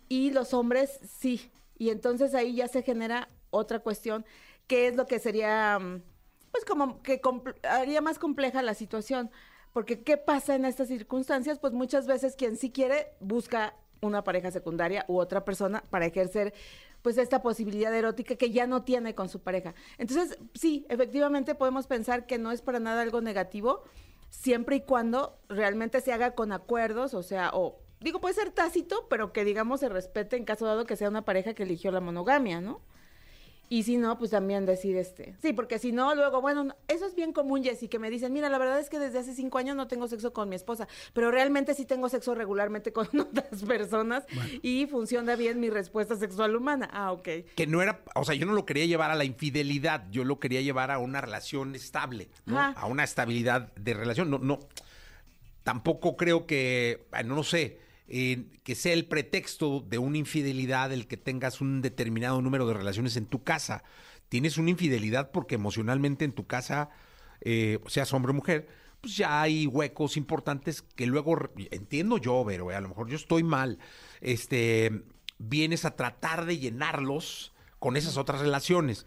[0.09, 1.51] y los hombres sí.
[1.77, 4.25] Y entonces ahí ya se genera otra cuestión,
[4.67, 6.01] que es lo que sería, mm,
[6.51, 7.21] pues como que
[7.63, 9.29] haría más compleja la situación.
[9.73, 11.59] Porque ¿qué pasa en estas circunstancias?
[11.59, 16.53] Pues muchas veces quien sí quiere busca una pareja secundaria u otra persona para ejercer
[17.01, 19.73] pues esta posibilidad erótica que ya no tiene con su pareja.
[19.97, 23.83] Entonces, sí, efectivamente podemos pensar que no es para nada algo negativo,
[24.29, 29.07] siempre y cuando realmente se haga con acuerdos, o sea, o digo, puede ser tácito,
[29.09, 32.01] pero que digamos se respete en caso dado que sea una pareja que eligió la
[32.01, 32.81] monogamia, ¿no?
[33.71, 35.35] Y si no, pues también decir este.
[35.41, 38.33] Sí, porque si no, luego, bueno, no- eso es bien común, Jessy, que me dicen,
[38.33, 40.87] mira, la verdad es que desde hace cinco años no tengo sexo con mi esposa,
[41.13, 44.25] pero realmente sí tengo sexo regularmente con otras personas
[44.63, 46.89] y funciona bien mi respuesta sexual humana.
[46.91, 47.27] Ah, ok.
[47.55, 50.39] Que no era, o sea, yo no lo quería llevar a la infidelidad, yo lo
[50.39, 52.59] quería llevar a una relación estable, ¿no?
[52.59, 54.31] A una estabilidad de relación.
[54.31, 54.59] No, no,
[55.63, 57.77] tampoco creo que, no lo sé,
[58.09, 63.15] que sea el pretexto de una infidelidad el que tengas un determinado número de relaciones
[63.17, 63.83] en tu casa.
[64.29, 66.89] Tienes una infidelidad porque emocionalmente en tu casa,
[67.41, 68.67] eh, seas hombre o mujer,
[69.01, 71.37] pues ya hay huecos importantes que luego,
[71.71, 73.77] entiendo yo, pero eh, a lo mejor yo estoy mal,
[74.21, 75.03] este,
[75.37, 79.05] vienes a tratar de llenarlos con esas otras relaciones.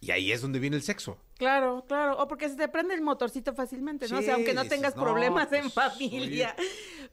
[0.00, 1.18] Y ahí es donde viene el sexo.
[1.40, 2.18] Claro, claro.
[2.18, 4.18] O porque se te prende el motorcito fácilmente, ¿no?
[4.18, 6.54] o sea, Sí, aunque no dices, tengas no, problemas en pues, familia.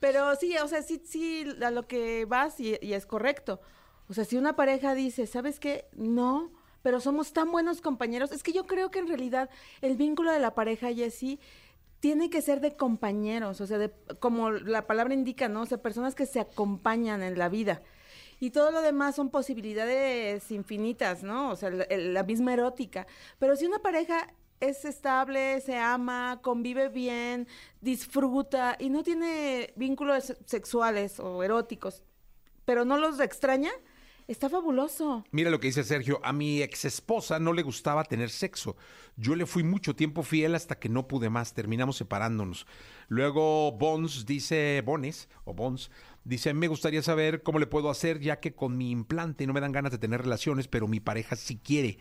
[0.01, 3.61] Pero sí, o sea, sí, sí, a lo que vas y, y es correcto.
[4.09, 5.85] O sea, si una pareja dice, ¿sabes qué?
[5.93, 8.33] No, pero somos tan buenos compañeros.
[8.33, 11.39] Es que yo creo que en realidad el vínculo de la pareja, Jessie,
[12.01, 15.61] tiene que ser de compañeros, o sea, de, como la palabra indica, ¿no?
[15.61, 17.81] O sea, personas que se acompañan en la vida.
[18.39, 21.51] Y todo lo demás son posibilidades infinitas, ¿no?
[21.51, 23.07] O sea, la, la misma erótica.
[23.39, 24.27] Pero si una pareja
[24.59, 27.47] es estable, se ama, convive bien,
[27.81, 32.03] disfruta y no tiene vínculos sexuales o eróticos,
[32.65, 33.71] pero no los extraña,
[34.27, 35.23] está fabuloso.
[35.31, 38.75] Mira lo que dice Sergio, a mi ex esposa no le gustaba tener sexo.
[39.15, 42.67] Yo le fui mucho tiempo fiel hasta que no pude más, terminamos separándonos.
[43.07, 45.91] Luego Bones dice, Bones o Bones,
[46.27, 49.61] dice, me gustaría saber cómo le puedo hacer ya que con mi implante no me
[49.61, 51.97] dan ganas de tener relaciones, pero mi pareja sí quiere.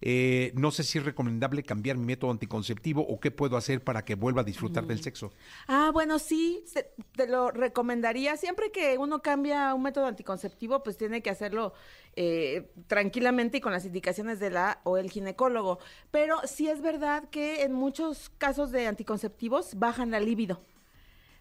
[0.00, 4.04] Eh, no sé si es recomendable cambiar mi método anticonceptivo o qué puedo hacer para
[4.04, 5.32] que vuelva a disfrutar del sexo.
[5.66, 8.36] Ah, bueno, sí, se- te lo recomendaría.
[8.36, 11.72] Siempre que uno cambia un método anticonceptivo, pues tiene que hacerlo
[12.14, 15.80] eh, tranquilamente y con las indicaciones de la o el ginecólogo.
[16.12, 20.62] Pero sí es verdad que en muchos casos de anticonceptivos bajan la libido.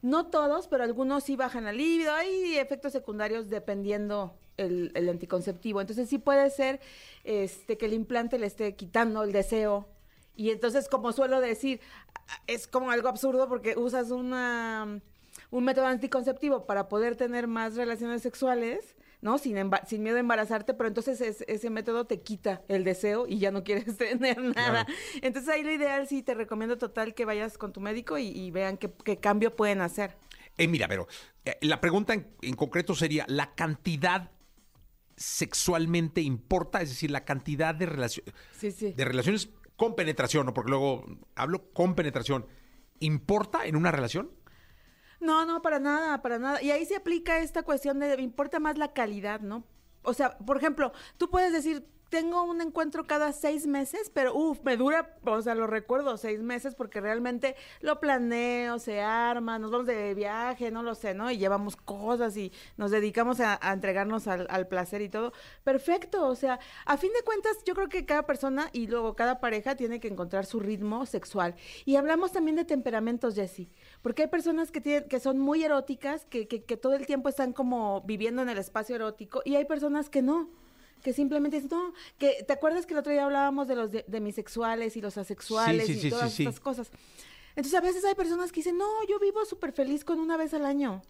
[0.01, 2.13] No todos, pero algunos sí bajan la libido.
[2.13, 5.81] Hay efectos secundarios dependiendo el, el anticonceptivo.
[5.81, 6.79] Entonces sí puede ser
[7.23, 9.87] este, que el implante le esté quitando el deseo.
[10.35, 11.81] Y entonces, como suelo decir,
[12.45, 15.01] es como algo absurdo porque usas una,
[15.51, 19.37] un método anticonceptivo para poder tener más relaciones sexuales, ¿no?
[19.37, 23.39] Sin, sin miedo a embarazarte, pero entonces es- ese método te quita el deseo y
[23.39, 24.85] ya no quieres tener nada.
[25.21, 28.51] Entonces ahí lo ideal sí te recomiendo total que vayas con tu médico y, y
[28.51, 30.15] vean qué, qué cambio pueden hacer.
[30.57, 31.07] Eh, mira, pero
[31.45, 34.31] eh, la pregunta en, en concreto sería, ¿la cantidad
[35.15, 36.81] sexualmente importa?
[36.81, 38.23] Es decir, la cantidad de, relacio-
[38.57, 38.93] Sí, sí.
[38.93, 40.53] de relaciones con penetración, ¿no?
[40.53, 42.45] Porque luego hablo con penetración.
[42.99, 44.31] ¿Importa en una relación?
[45.19, 46.61] No, no, para nada, para nada.
[46.61, 49.63] Y ahí se aplica esta cuestión de, importa más la calidad, ¿no?
[50.03, 54.59] O sea, por ejemplo, tú puedes decir, tengo un encuentro cada seis meses, pero uff,
[54.63, 59.71] me dura, o sea, lo recuerdo seis meses porque realmente lo planeo, se arma, nos
[59.71, 61.29] vamos de viaje, no lo sé, ¿no?
[61.31, 65.33] Y llevamos cosas y nos dedicamos a, entregarnos al, al placer y todo.
[65.63, 69.39] Perfecto, o sea, a fin de cuentas, yo creo que cada persona y luego cada
[69.39, 71.55] pareja tiene que encontrar su ritmo sexual.
[71.85, 73.69] Y hablamos también de temperamentos, Jessie,
[74.01, 77.29] porque hay personas que, tienen, que son muy eróticas, que, que, que todo el tiempo
[77.29, 80.49] están como viviendo en el espacio erótico, y hay personas que no
[81.03, 84.05] que simplemente dicen, no, que te acuerdas que el otro día hablábamos de los de-
[84.07, 86.91] demisexuales y los asexuales Sí, sí, y sí, todas estas cosas.
[87.55, 90.53] Entonces a veces hay personas que dicen, no, yo vivo súper feliz con una vez
[90.53, 91.01] al año.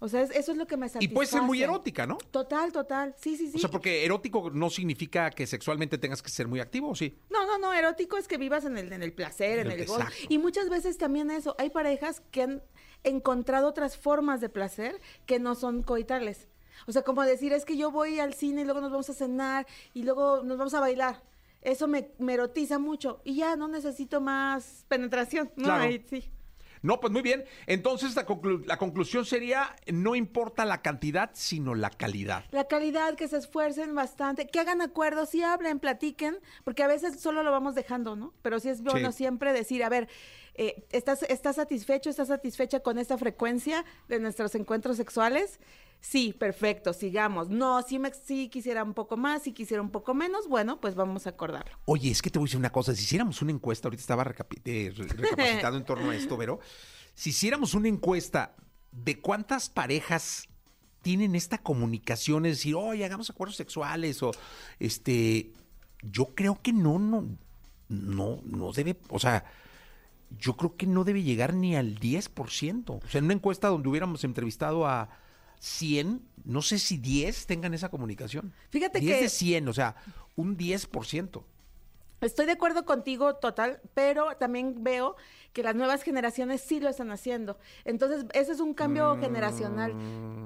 [0.00, 1.14] O sea, es- eso es lo que me Y satisface.
[1.14, 2.18] puede ser muy erótica, ¿no?
[2.18, 3.14] Total, total.
[3.18, 3.56] Sí, sí, sí.
[3.56, 7.16] O sea, porque erótico no significa que sexualmente tengas que ser muy activo, ¿o sí?
[7.30, 10.00] No, no, no, erótico es que vivas en el, en el placer, en el, gozo.
[10.00, 10.26] Exacto.
[10.28, 12.62] Y muchas veces también eso, hay parejas que han
[13.04, 16.48] encontrado otras formas de placer que no son coitales.
[16.86, 19.14] O sea, como decir, es que yo voy al cine y luego nos vamos a
[19.14, 21.22] cenar y luego nos vamos a bailar.
[21.62, 25.50] Eso me, me erotiza mucho y ya no necesito más penetración.
[25.56, 25.64] ¿no?
[25.64, 25.84] Claro.
[25.84, 26.30] Ahí sí.
[26.82, 27.44] No, pues muy bien.
[27.66, 32.44] Entonces la, conclu- la conclusión sería, no importa la cantidad, sino la calidad.
[32.50, 37.18] La calidad, que se esfuercen bastante, que hagan acuerdos, sí hablen, platiquen, porque a veces
[37.18, 38.34] solo lo vamos dejando, ¿no?
[38.42, 39.16] Pero sí es bueno Sí.
[39.16, 40.08] siempre decir, a ver,
[40.56, 45.60] eh, ¿estás, ¿estás satisfecho, estás satisfecha con esta frecuencia de nuestros encuentros sexuales?
[46.00, 47.48] Sí, perfecto, sigamos.
[47.48, 50.94] No, sí, me, sí quisiera un poco más, si quisiera un poco menos, bueno, pues
[50.94, 51.76] vamos a acordarlo.
[51.86, 52.94] Oye, es que te voy a decir una cosa.
[52.94, 56.60] Si hiciéramos una encuesta, ahorita estaba recapi- eh, re- recapacitando en torno a esto, pero
[57.14, 58.54] si hiciéramos una encuesta
[58.92, 60.46] de cuántas parejas
[61.02, 64.30] tienen esta comunicación, es decir, oye, hagamos acuerdos sexuales o
[64.78, 65.52] este,
[66.02, 67.26] yo creo que no, no,
[67.88, 69.44] no, no debe, o sea,
[70.38, 72.90] yo creo que no debe llegar ni al 10%.
[73.04, 75.08] O sea, en una encuesta donde hubiéramos entrevistado a
[75.64, 78.52] 100, no sé si 10 tengan esa comunicación.
[78.68, 79.96] Fíjate 10 que- de 100, o sea,
[80.36, 81.44] un 10%.
[82.20, 85.16] Estoy de acuerdo contigo total, pero también veo
[85.52, 87.58] que las nuevas generaciones sí lo están haciendo.
[87.84, 89.94] Entonces, ese es un cambio generacional.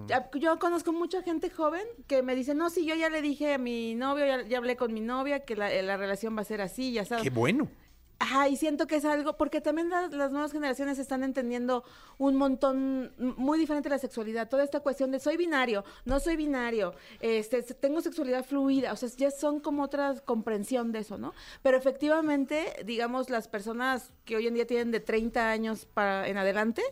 [0.06, 3.54] Ya- Yo conozco mucha gente joven que me dice, no, sí, yo ya le dije
[3.54, 6.44] a mi novio, ya, ya hablé con mi novia, que la, la relación va a
[6.44, 7.22] ser así, ya sabes.
[7.24, 7.68] Qué bueno.
[8.20, 11.84] Ajá, y siento que es algo, porque también las, las nuevas generaciones están entendiendo
[12.18, 16.94] un montón, muy diferente la sexualidad, toda esta cuestión de soy binario, no soy binario,
[17.20, 21.32] este, tengo sexualidad fluida, o sea, ya son como otra comprensión de eso, ¿no?
[21.62, 26.38] Pero efectivamente, digamos, las personas que hoy en día tienen de 30 años para en
[26.38, 26.82] adelante,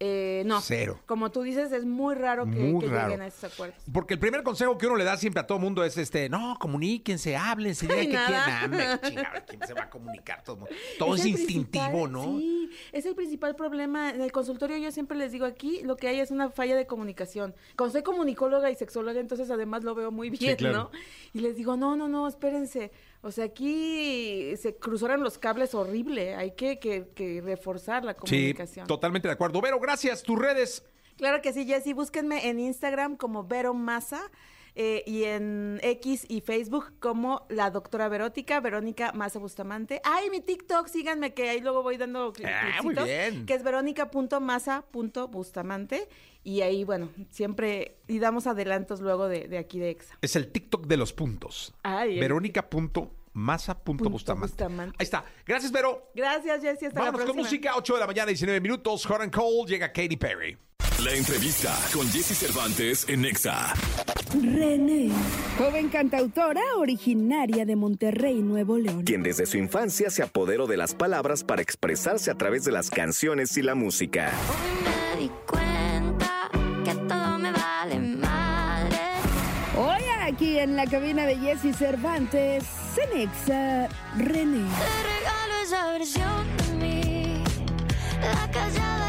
[0.00, 0.60] eh, no.
[0.60, 1.00] Cero.
[1.06, 3.08] Como tú dices, es muy raro que, Muy que raro.
[3.08, 3.82] lleguen a esos acuerdos.
[3.92, 6.56] Porque el primer consejo que uno le da siempre a todo mundo es este, no,
[6.60, 8.48] comuníquense, háblense, digan que quieran.
[8.48, 10.44] Nah, hombre, chinga, ¿quién se va a comunicar?
[10.44, 12.38] Todo, todo es, instintivo, ¿no?
[12.38, 14.10] Sí, es el principal problema.
[14.10, 16.86] En el consultorio yo siempre les digo aquí, lo que hay es una falla de
[16.86, 17.54] comunicación.
[17.74, 20.76] Como soy comunicóloga y sexóloga, entonces además lo veo muy bien, claro.
[20.76, 20.90] ¿no?
[21.32, 22.92] Y les digo, no, no, no, espérense.
[23.20, 26.34] O sea, aquí se cruzaron los cables horrible.
[26.36, 28.86] Hay que, que- que reforzar la Sí, comunicación.
[28.86, 29.60] totalmente de acuerdo.
[29.60, 30.22] Vero, gracias.
[30.22, 30.84] Tus redes.
[31.16, 31.92] Claro que sí, Jessy.
[31.92, 34.20] Búsquenme en Instagram como Vero Massa
[34.80, 40.00] eh, y en X y Facebook como la doctora Verótica, Verónica Massa Bustamante.
[40.04, 43.44] Ay, mi TikTok, síganme que ahí luego voy dando cli- Ah, muy bien.
[43.44, 46.08] Que es verónica.masa.bustamante.
[46.44, 50.16] Y ahí, bueno, siempre, y damos adelantos luego de, de aquí de EXA.
[50.22, 51.74] Es el TikTok de los puntos.
[51.82, 54.52] Ay, el Verónica.masa.bustamante.
[54.52, 54.96] Bustamante.
[54.98, 55.24] Ahí está.
[55.44, 56.08] Gracias, Vero.
[56.14, 56.86] Gracias, Jessy.
[56.86, 57.72] Hasta Vámonos la con música.
[57.76, 59.04] 8 de la mañana, 19 minutos.
[59.06, 59.68] Hot and Cold.
[59.68, 60.56] Llega Katy Perry.
[61.04, 63.72] La entrevista con Jesse Cervantes en Nexa.
[64.34, 65.10] René,
[65.56, 69.04] joven cantautora originaria de Monterrey, Nuevo León.
[69.04, 72.90] Quien desde su infancia se apoderó de las palabras para expresarse a través de las
[72.90, 74.32] canciones y la música.
[74.82, 76.50] Me di cuenta
[76.84, 78.98] que todo me vale madre.
[79.78, 82.64] Hoy aquí en la cabina de Jesse Cervantes,
[82.96, 84.66] Cenexa, René.
[84.66, 87.44] Te regalo esa versión de mí,
[88.20, 89.07] la callada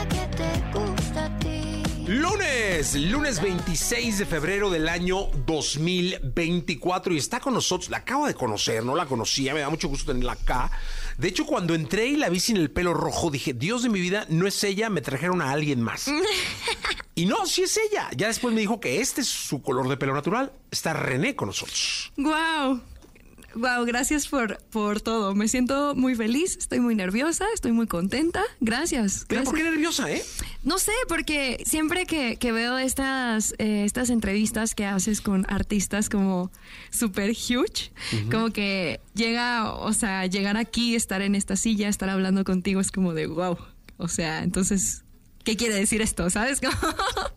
[2.19, 8.34] Lunes, lunes 26 de febrero del año 2024 y está con nosotros, la acabo de
[8.34, 10.69] conocer, no la conocía, me da mucho gusto tenerla acá.
[11.17, 14.01] De hecho, cuando entré y la vi sin el pelo rojo, dije, Dios de mi
[14.01, 16.12] vida, no es ella, me trajeron a alguien más.
[17.15, 18.10] y no, sí es ella.
[18.17, 20.51] Ya después me dijo que este es su color de pelo natural.
[20.71, 22.12] Está René con nosotros.
[22.17, 22.82] Wow.
[23.56, 25.36] Wow, gracias por, por todo.
[25.36, 28.44] Me siento muy feliz, estoy muy nerviosa, estoy muy contenta.
[28.60, 29.26] Gracias.
[29.28, 29.76] Pero ¿por qué gracias.
[29.76, 30.24] nerviosa, eh?
[30.64, 36.10] No sé, porque siempre que, que veo estas, eh, estas entrevistas que haces con artistas
[36.10, 36.52] como
[36.90, 37.92] super huge,
[38.32, 42.92] como que llega, o sea, llegar aquí, estar en esta silla, estar hablando contigo es
[42.92, 43.58] como de wow.
[43.98, 45.04] O sea, entonces,
[45.43, 46.30] ¿qué quiere decir esto?
[46.30, 46.60] ¿Sabes?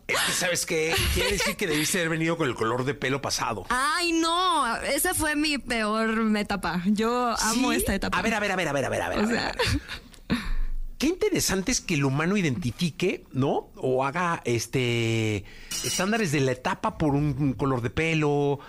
[0.07, 0.93] Es que, ¿sabes qué?
[1.13, 3.65] Quiere decir que debiste haber venido con el color de pelo pasado.
[3.69, 6.81] Ay, no, esa fue mi peor etapa.
[6.85, 7.77] Yo amo ¿Sí?
[7.77, 8.17] esta etapa.
[8.17, 9.19] A ver, a ver, a ver, a ver, a ver, a ver.
[9.19, 9.57] O sea- a ver.
[10.97, 13.69] Qué interesante es que el humano identifique, ¿no?
[13.75, 15.43] O haga este
[15.83, 18.59] estándares de la etapa por un color de pelo,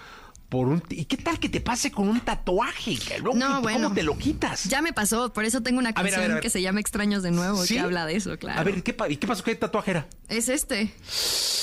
[0.54, 2.96] por un ¿Y qué tal que te pase con un tatuaje?
[3.20, 3.92] Luego, No, ¿cómo bueno.
[3.92, 4.64] te lo quitas?
[4.64, 6.42] Ya me pasó, por eso tengo una A ver, a ver, canción a ver.
[6.42, 7.74] que se llama Extraños de Nuevo, ¿Sí?
[7.74, 8.60] que habla de eso, claro.
[8.60, 9.42] A ver, ¿qué, pa- ¿y qué pasó?
[9.44, 10.06] ¿Qué tatuaje era?
[10.28, 10.94] Es este.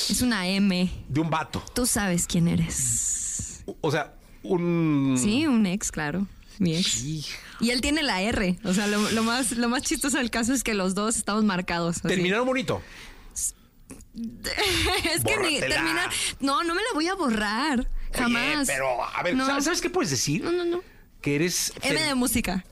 [0.10, 0.92] Es una M.
[1.08, 1.64] De un vato.
[1.74, 3.64] Tú sabes quién eres.
[3.82, 6.28] O sea, un Sí, un ex, claro.
[6.60, 7.02] Mi ex.
[7.04, 8.60] Y él tiene la R.
[8.66, 11.44] O sea, lo, lo más, lo más chistoso del caso es que los dos estamos
[11.44, 11.98] marcados.
[12.00, 12.08] así.
[12.10, 12.82] Terminaron bonito.
[14.14, 16.10] es que ni terminar.
[16.40, 17.88] No, no me la voy a borrar.
[18.14, 18.56] Jamás.
[18.58, 19.62] Oye, pero a ver, No.
[19.62, 20.44] ¿sabes, qué puedes decir?
[20.44, 20.82] No, no, no.
[21.22, 22.66] Que eres M de música.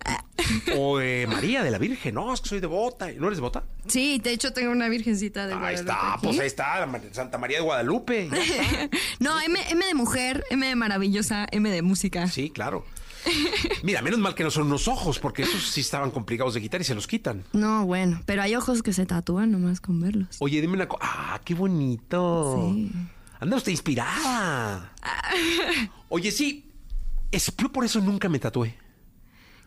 [0.75, 2.15] O de María de la Virgen.
[2.15, 3.11] No, es que soy devota.
[3.11, 3.63] ¿No eres devota?
[3.87, 7.57] Sí, de hecho tengo una virgencita de Ahí Guadalupe está, pues ahí está, Santa María
[7.59, 8.27] de Guadalupe.
[9.19, 12.27] No, M, M de mujer, M de maravillosa, M de música.
[12.27, 12.85] Sí, claro.
[13.83, 16.81] Mira, menos mal que no son unos ojos, porque esos sí estaban complicados de quitar
[16.81, 17.43] y se los quitan.
[17.53, 20.37] No, bueno, pero hay ojos que se tatúan nomás con verlos.
[20.39, 21.03] Oye, dime una cosa.
[21.05, 22.55] Ah, qué bonito.
[22.73, 22.91] Sí.
[23.39, 24.93] Anda usted inspirada.
[26.09, 26.65] Oye, sí.
[27.31, 28.75] Es, yo por eso nunca me tatué.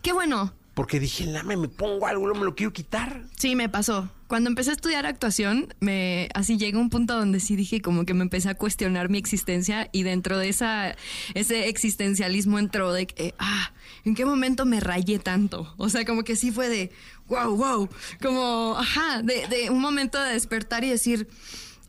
[0.02, 0.52] Qué bueno.
[0.74, 3.24] Porque dije, lame, me pongo algo, no me lo quiero quitar.
[3.36, 4.10] Sí, me pasó.
[4.26, 8.14] Cuando empecé a estudiar actuación, me así llegó un punto donde sí dije como que
[8.14, 10.96] me empecé a cuestionar mi existencia y dentro de esa
[11.34, 13.72] ese existencialismo entró de que ah,
[14.06, 15.74] ¿en qué momento me rayé tanto?
[15.76, 16.90] O sea, como que sí fue de
[17.28, 17.88] wow, wow,
[18.22, 21.28] como ajá, de, de un momento de despertar y decir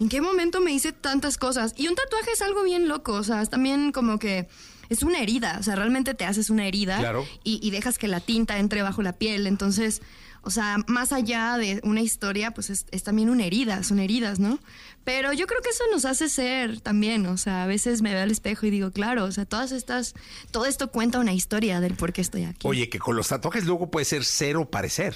[0.03, 1.73] ¿en qué momento me hice tantas cosas?
[1.77, 4.47] Y un tatuaje es algo bien loco, o sea, es también como que
[4.89, 7.25] es una herida, o sea, realmente te haces una herida Claro.
[7.43, 9.47] y, y dejas que la tinta entre bajo la piel.
[9.47, 10.01] Entonces,
[10.41, 14.39] o sea, más allá de una historia, pues es, es también una herida, son heridas,
[14.39, 14.59] ¿no?
[15.05, 18.23] Pero yo creo que eso nos hace ser también, o sea, a veces me veo
[18.23, 20.13] al espejo y digo, claro, o sea, todas estas,
[20.51, 22.67] todo esto cuenta una historia del por qué estoy aquí.
[22.67, 25.15] Oye, que con los tatuajes luego puede ser cero parecer.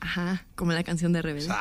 [0.00, 1.52] Ajá, como la canción de Rebelde.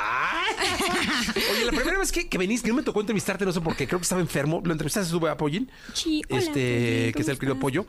[1.53, 3.75] Oye, la primera vez que, que viniste, que no me tocó entrevistarte, no sé por
[3.75, 4.61] qué, creo que estaba enfermo.
[4.63, 5.71] Lo entrevistaste tú, a Pollín.
[5.93, 7.85] Sí, hola, Este, Pollín, que es el querido Pollo.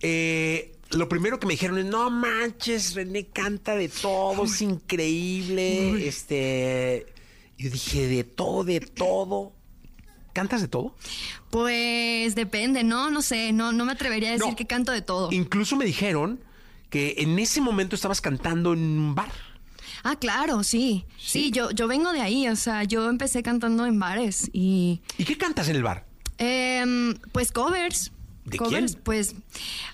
[0.00, 6.06] Eh, lo primero que me dijeron es, no manches, René canta de todo, es increíble.
[6.06, 7.06] Este,
[7.56, 9.52] yo dije, de todo, de todo.
[10.32, 10.94] ¿Cantas de todo?
[11.50, 13.10] Pues depende, ¿no?
[13.10, 14.54] No sé, no, no me atrevería a decir No.
[14.56, 15.32] que canto de todo.
[15.32, 16.40] Incluso me dijeron
[16.90, 19.32] que en ese momento estabas cantando en un bar.
[20.02, 21.04] Ah, claro, sí.
[21.18, 25.02] Sí, yo, yo vengo de ahí, o sea, yo empecé cantando en bares y...
[25.18, 26.06] ¿Y qué cantas en el bar?
[26.38, 28.12] Em, pues covers.
[28.44, 29.02] ¿De covers, quién?
[29.04, 29.34] Pues,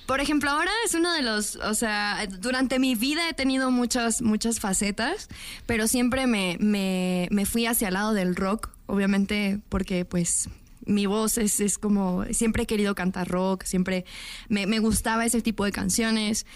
[0.07, 4.23] por ejemplo, ahora es uno de los, o sea, durante mi vida he tenido muchas,
[4.23, 5.29] muchas facetas,
[5.67, 10.49] pero siempre me, me, me fui hacia el lado del rock, obviamente, porque pues
[10.87, 14.05] mi voz es, es como, siempre he querido cantar rock, siempre
[14.49, 16.47] me, me gustaba ese tipo de canciones.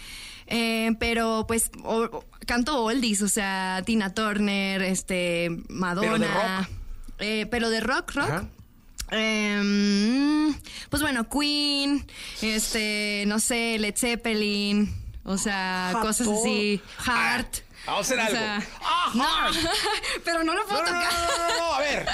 [0.47, 6.61] Eh, pero pues o- canto oldies, o sea, Tina Turner, este, Madonna.
[6.61, 6.69] rock.
[7.19, 8.29] Eh, pero de rock, rock.
[8.29, 8.49] Ajá.
[9.11, 10.53] Em,
[10.89, 12.05] pues bueno, Queen,
[12.41, 17.57] este, no sé, Led Zeppelin, o sea, cosas así, Heart.
[17.57, 18.37] Ah, vamos a hacer o algo.
[18.37, 19.59] sea, Ah, no,
[20.25, 21.19] pero no lo puedo No, no, no, tocar.
[21.21, 22.05] no, no, no, a ver.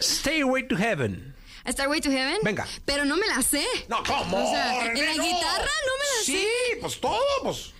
[0.00, 1.34] Stay away to heaven.
[1.70, 2.38] Starway to Heaven.
[2.42, 2.66] Venga.
[2.86, 3.62] Pero no me la sé.
[3.88, 4.42] No, ¿cómo?
[4.42, 5.22] O sea, en la no.
[5.22, 6.76] guitarra no me la sí, sé.
[6.80, 7.72] pues todo, pues.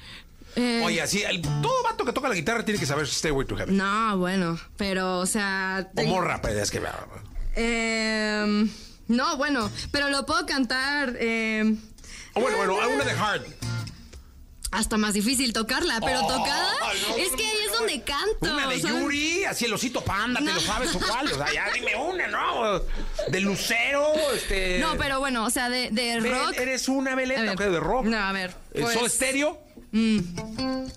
[0.56, 3.46] Eh, Oye, así, el- todo vato que toca la guitarra tiene que saber Stay away
[3.46, 3.74] to heaven.
[3.78, 5.88] No, bueno, pero, o sea.
[5.96, 6.82] O morra, pues, es que...
[7.56, 8.70] Em,
[9.08, 11.08] no, bueno, pero lo puedo cantar.
[11.10, 13.42] O bueno, bueno, alguna de Hard.
[14.70, 16.72] Hasta más difícil tocarla, pero Oh, tocada
[17.08, 18.52] no, es que ahí es donde canto.
[18.54, 21.26] Una de Yuri, así el osito panda, ¿te lo sabes o cuál?
[21.32, 22.80] O sea, ya dime una, ¿no?
[23.30, 24.78] De Lucero, este...
[24.78, 26.54] No, pero bueno, o sea, de, de rock.
[26.58, 27.50] Eres una veleta, ver.
[27.52, 27.60] ¿ok?
[27.60, 28.04] De rock.
[28.06, 28.50] No, a ver.
[28.74, 29.58] Eh, pues, ¿Soda Stereo?
[29.92, 30.18] mm,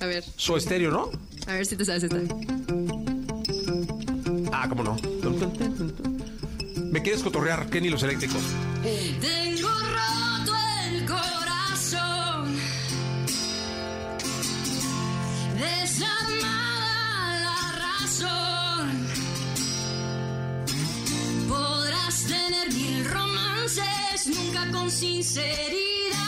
[0.01, 1.11] a ver, Soda Stereo, ¿no?
[1.47, 2.17] a ver si te sabes esta.
[4.51, 4.95] Ah, ¿cómo no?
[6.91, 8.41] Me quieres cotorrear, Kenny los eléctricos.
[9.21, 9.69] Tengo
[15.61, 19.07] desarmada la razón.
[21.47, 26.20] Podrás tener mil romances, nunca con sinceridad.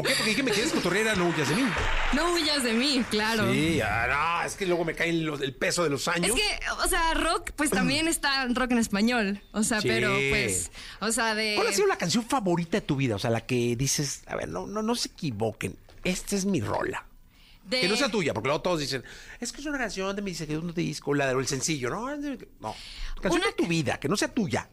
[0.00, 1.62] Equivoqué porque dije me quieres cotorrear, no huyas de mí.
[2.14, 3.52] No huyas de mí, claro.
[3.52, 6.28] Sí, ah, no, es que luego me cae los- el peso de los años.
[6.28, 9.42] Es que, o sea, rock, pues también está rock en español.
[9.52, 9.88] O sea, Sí.
[9.88, 10.70] pero pues,
[11.00, 11.54] o sea, de.
[11.56, 13.16] ¿Cuál ha sido la canción favorita de tu vida?
[13.16, 16.60] O sea, la que dices, a ver, no, no, no se equivoquen, esta es mi
[16.60, 17.04] rola.
[17.64, 19.02] de- Que no sea tuya, porque luego todos dicen,
[19.40, 22.16] es que es una canción de mi segundo disco, la del sencillo, ¿no?
[22.16, 22.76] de- No,
[23.20, 24.68] canción Una- de tu vida, que no sea tuya.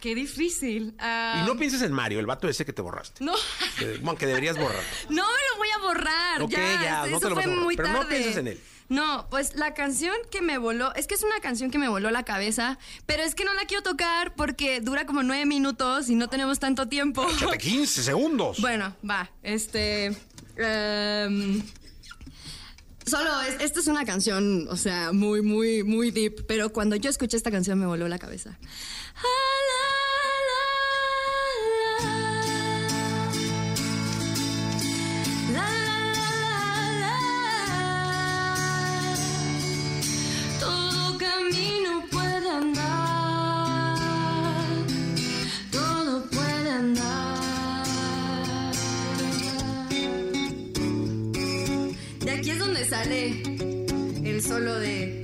[0.00, 0.94] Qué difícil.
[0.98, 3.24] Ah, Y no pienses en Mario, el vato ese que te borraste.
[3.24, 3.32] no,
[3.78, 4.82] Que, bueno, que deberías borrar.
[5.08, 6.42] no me lo voy a borrar.
[6.42, 8.08] Ok, ya, ya, no eso te lo fue vas a borrar, muy pero no tarde.
[8.16, 8.60] pienses en él.
[8.88, 12.10] No, pues la canción que me voló, es que es una canción que me voló
[12.10, 12.76] la cabeza,
[13.06, 16.58] pero es que no la quiero tocar porque dura como nueve minutos y no tenemos
[16.58, 17.24] tanto tiempo.
[17.30, 18.60] Échate 15 segundos.
[18.60, 20.06] Bueno, va, este...
[20.56, 21.62] em,
[23.06, 27.10] solo, es, esta es una canción, o sea, muy, muy, muy deep, pero cuando yo
[27.10, 28.58] escuché esta canción me voló la cabeza.
[29.22, 29.86] Alá,
[30.48, 30.64] la,
[35.54, 36.36] la, la, la,
[37.02, 37.16] la.
[40.60, 43.96] Todo camino puede andar.
[45.70, 47.86] Todo puede andar.
[52.20, 53.42] De aquí es donde sale
[54.24, 55.19] el solo de.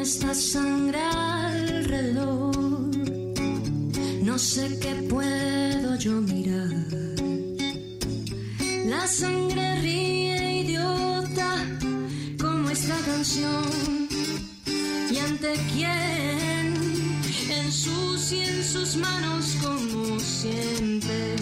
[0.00, 2.56] Esta sangre alrededor,
[4.22, 6.70] no sé qué puedo yo mirar.
[8.86, 11.54] La sangre ríe idiota
[12.40, 14.08] como esta canción.
[15.10, 16.74] ¿Y ante quién?
[17.50, 21.36] En sus y en sus manos como siempre.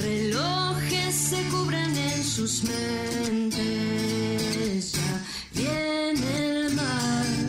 [0.00, 3.62] Relojes se cubren en sus mentes.
[4.92, 5.22] Ya
[5.52, 7.43] viene el mar.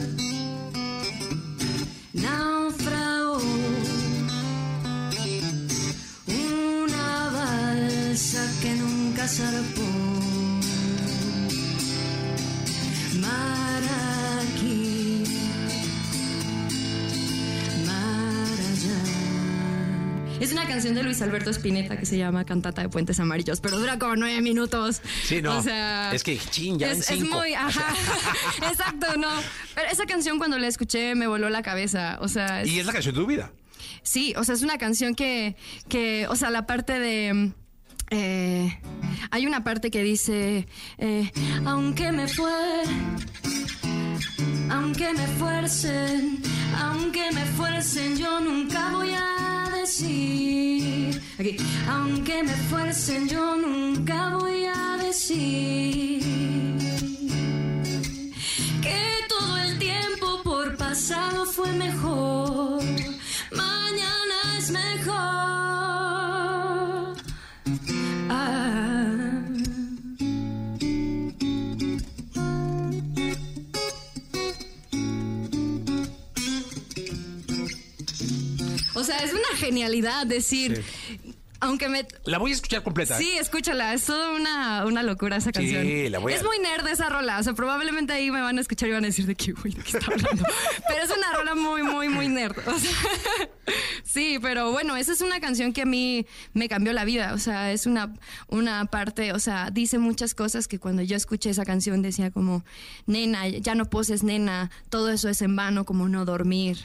[6.28, 10.16] Una balsa que nunca zarpó.
[20.40, 23.80] Es una canción de Luis Alberto Spinetta que se llama Cantata de Puentes Amarillos, pero
[23.80, 25.02] dura como nueve minutos.
[25.24, 25.58] Sí, no.
[25.58, 27.38] O sea, es que chin, ya en es, es cinco.
[27.38, 27.94] muy, ajá,
[28.70, 29.30] exacto, no.
[29.74, 32.86] Pero esa canción cuando la escuché me voló la cabeza, o sea, es- Y es
[32.86, 33.52] la canción de tu vida.
[34.04, 35.56] Sí, o sea, es una canción que,
[35.88, 37.52] que o sea, la parte de...
[38.12, 38.80] eh,
[39.32, 40.68] hay una parte que dice,
[40.98, 41.32] eh,
[41.66, 42.52] Aunque me fue,
[44.70, 46.40] aunque me fuercen,
[46.78, 49.45] aunque me fuercen, yo nunca voy a
[51.88, 56.24] Aunque me fuercen, yo nunca voy a decir.
[58.82, 62.15] Que todo el tiempo por pasado fue mejor.
[79.66, 80.84] Genialidad decir,
[81.60, 82.06] aunque me...
[82.26, 83.18] La voy a escuchar completa.
[83.18, 86.12] Sí, escúchala, es toda una, una locura esa Sí, canción.
[86.12, 88.62] la voy a- Es muy nerd esa rola, o sea, probablemente ahí me van a
[88.62, 90.44] escuchar y van a decir de qué, güey, de qué está hablando.
[90.88, 92.58] pero es una rola muy, muy, muy nerd.
[92.68, 92.92] o sea,
[94.04, 97.40] sí, pero bueno, esa es una canción que a mí me cambió la vida, o
[97.40, 98.14] sea, es una,
[98.48, 102.64] una parte, o sea, dice muchas cosas que cuando yo escuché esa canción decía como,
[103.08, 106.78] nena, ya no poses, nena, todo eso es en vano, como no dormir.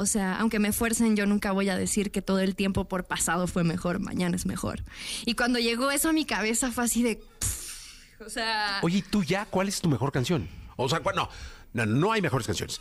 [0.00, 3.04] O sea, aunque me fuercen, yo nunca voy a decir que todo el tiempo por
[3.04, 4.82] pasado fue mejor, mañana es mejor.
[5.26, 7.16] Y cuando llegó eso a mi cabeza fue así de...
[7.16, 8.80] pff, o sea...
[8.82, 10.48] Oye, ¿y tú ya cuál es tu mejor canción?
[10.76, 11.28] O sea, ¿cuál- no,
[11.74, 12.80] no, no hay mejores canciones.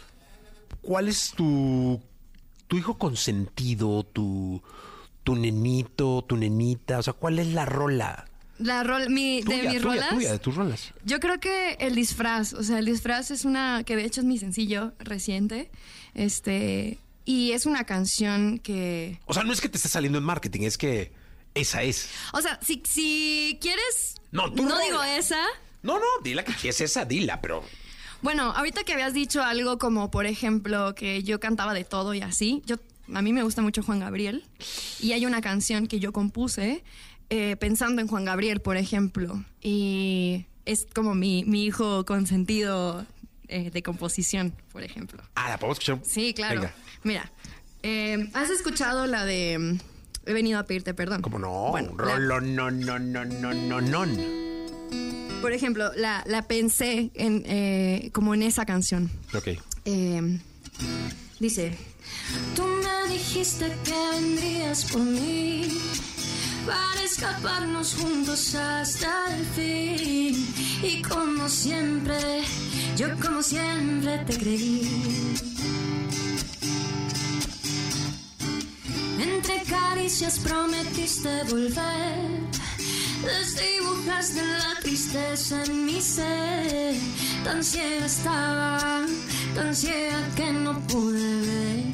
[0.82, 2.02] ¿Cuál es tu,
[2.68, 4.62] tu hijo consentido, tu,
[5.24, 7.00] tu nenito, tu nenita?
[7.00, 8.26] O sea, ¿cuál es la rola?
[8.60, 10.10] La rol, mi, de mis tuya, rolas.
[10.10, 10.94] tuya, de tus rolas.
[11.06, 14.26] Yo creo que el disfraz, o sea, el disfraz es una, que de hecho es
[14.26, 15.72] mi sencillo reciente,
[16.14, 17.00] este,
[17.32, 20.62] y es una canción que, O sea, no es que te esté saliendo en marketing,
[20.62, 21.12] es que
[21.54, 22.10] esa es.
[22.34, 24.84] o sea, si, si quieres, No, tú no rola.
[24.84, 25.44] digo esa,
[25.84, 27.64] No, no, dila que es esa, dila, pero...
[28.24, 32.22] Bueno, ahorita que habías dicho algo como, por ejemplo, que yo cantaba de todo y
[32.22, 32.78] así, yo
[33.14, 34.44] a mí me gusta mucho Juan Gabriel
[35.00, 36.84] y hay una canción que yo compuse
[37.30, 43.06] eh, pensando en Juan Gabriel, por ejemplo, y es como mi, mi hijo consentido
[43.50, 45.22] eh, de composición, por ejemplo.
[45.36, 46.00] Ah, ¿la podemos escuchar?
[46.06, 46.62] Sí, claro.
[46.62, 46.74] Venga.
[47.04, 47.32] Mira,
[47.84, 49.78] eh, ¿has escuchado la de
[50.26, 51.22] He venido a pedirte perdón?
[51.22, 51.70] ¿Cómo no?
[51.72, 54.06] Bueno, Un la- rolo, no, no, no, no, no, no.
[55.42, 59.10] por ejemplo, la, la pensé en, eh, como en esa canción.
[59.34, 59.48] Ok.
[59.86, 60.40] Eh,
[61.40, 61.76] dice,
[62.56, 65.68] Tú me dijiste que vendrías por mí
[66.66, 70.48] para escaparnos juntos hasta el fin.
[70.84, 72.18] Y como siempre,
[73.00, 75.34] yo como siempre te creí.
[79.18, 82.42] Entre caricias prometiste volver.
[83.24, 86.94] Desdibujaste la tristeza en mi ser.
[87.46, 89.06] Tan ciega estaba,
[89.56, 91.89] tan ciega que no pude ver.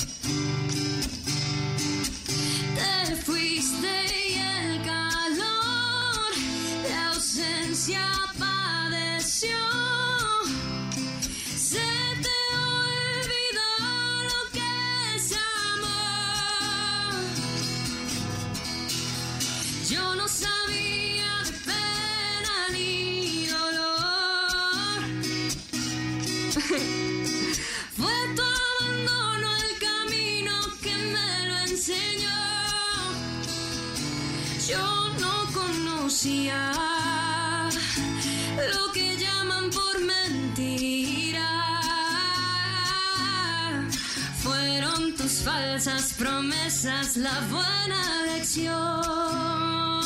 [45.86, 48.74] falsas promesas, la buena lección.
[48.74, 50.02] Ah,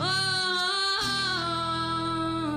[0.00, 0.02] oh,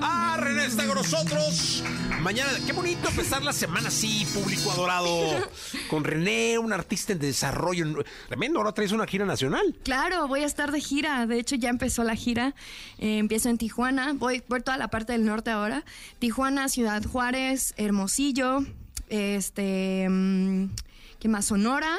[0.02, 0.38] oh, oh.
[0.38, 1.84] René está con nosotros.
[2.22, 5.48] Mañana, qué bonito empezar la semana así, público adorado.
[5.88, 7.86] Con René, un artista en desarrollo.
[8.28, 9.76] Tremendo, ahora traes una gira nacional.
[9.84, 11.28] Claro, voy a estar de gira.
[11.28, 12.56] De hecho, ya empezó la gira.
[12.98, 14.14] Eh, empiezo en Tijuana.
[14.14, 15.86] Voy por toda la parte del norte ahora.
[16.18, 18.66] Tijuana, Ciudad Juárez, Hermosillo,
[19.10, 20.08] este.
[20.10, 20.70] Mm,
[21.26, 21.46] ¿qué más?
[21.46, 21.98] Sonora.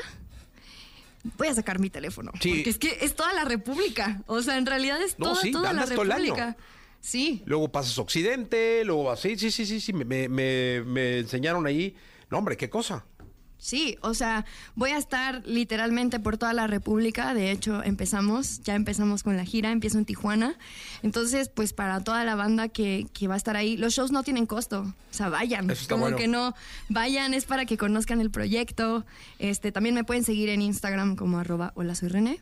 [1.36, 2.30] Voy a sacar mi teléfono.
[2.40, 2.50] Sí.
[2.54, 4.22] Porque es que es toda la República.
[4.28, 5.84] O sea, en realidad es No, toda, sí, toda la.
[5.84, 6.56] República.
[7.00, 7.42] Sí.
[7.44, 11.96] Luego pasas Occidente, luego así, sí, sí, sí, sí, me, me- me- me enseñaron ahí.
[12.30, 13.04] No, hombre, qué cosa.
[13.66, 14.44] Sí, o sea,
[14.76, 17.34] voy a estar literalmente por toda la República.
[17.34, 20.56] De hecho, empezamos, ya empezamos con la gira, empiezo en Tijuana.
[21.02, 24.22] Entonces, pues para toda la banda que, que va a estar ahí, los shows no
[24.22, 24.82] tienen costo.
[24.82, 25.68] O sea, vayan.
[25.68, 26.16] Eso está Como bueno.
[26.16, 26.54] que no,
[26.88, 29.04] vayan, es para que conozcan el proyecto.
[29.40, 32.40] Este, también me pueden seguir en Instagram como arroba hola soy René.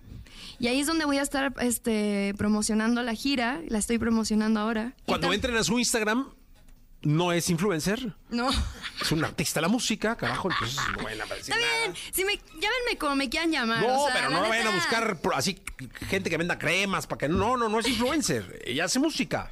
[0.58, 3.62] Y ahí es donde voy a estar este, promocionando la gira.
[3.68, 4.92] La estoy promocionando ahora.
[5.06, 6.26] Cuando entren a su Instagram,
[7.04, 8.50] no es influencer, No.
[9.00, 11.94] es un artista de la música, carajo, entonces no vayan a Está bien.
[12.12, 13.82] Si me, llámenme como me quieran llamar.
[13.82, 14.84] No, o sea, pero no vayan a neta.
[14.84, 15.60] buscar así
[16.08, 18.62] gente que venda cremas para que no, no, no es influencer.
[18.64, 19.50] Ella hace música.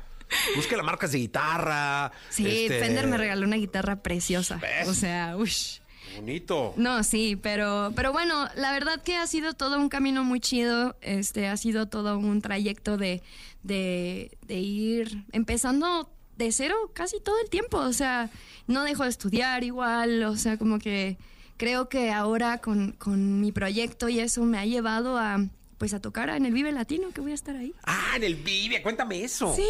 [0.57, 2.11] Busque las marcas de guitarra.
[2.31, 4.57] Sí, este, Fender me regaló una guitarra preciosa.
[4.57, 4.89] ¿Ves?
[4.89, 5.81] O sea, ush.
[6.17, 6.75] Bonito.
[6.77, 10.97] No, sí, pero, pero bueno, la verdad que ha sido todo un camino muy chido.
[11.03, 13.23] Este, ha sido todo un trayecto de,
[13.63, 17.79] de, de ir empezando de cero casi todo el tiempo.
[17.79, 18.31] O sea,
[18.67, 20.23] no dejo de estudiar igual.
[20.25, 21.17] O sea, como que
[21.57, 25.45] creo que ahora con, con mi proyecto y eso me ha llevado a
[25.83, 27.75] pues a tocar en el Vive Latino, que voy a estar ahí.
[27.83, 29.53] Ah, en el Vive, cuéntame eso.
[29.57, 29.67] Sí,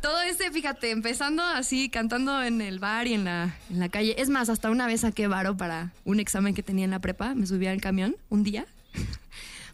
[0.00, 4.14] todo este, fíjate, empezando así, cantando en el bar y en la, en la calle.
[4.16, 7.34] Es más, hasta una vez saqué varo para un examen que tenía en la prepa.
[7.34, 8.66] Me subí al camión un día.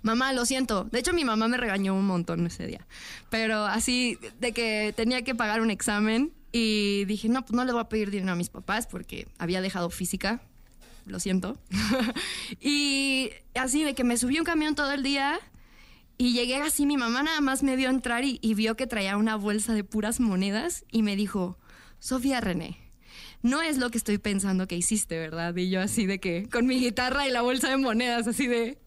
[0.02, 0.84] Mamá, lo siento.
[0.84, 2.86] De hecho, mi mamá me regañó un montón ese día.
[3.28, 7.72] Pero así, de que tenía que pagar un examen y dije, no, pues no le
[7.72, 10.42] voy a pedir dinero a mis papás porque había dejado física.
[11.06, 11.58] Lo siento.
[12.60, 15.38] y así, de que me subí un camión todo el día
[16.18, 19.16] y llegué así, mi mamá nada más me vio entrar y, y vio que traía
[19.16, 21.58] una bolsa de puras monedas y me dijo,
[21.98, 22.76] Sofía René,
[23.42, 25.56] no es lo que estoy pensando que hiciste, ¿verdad?
[25.56, 28.78] Y yo así de que, con mi guitarra y la bolsa de monedas, así de,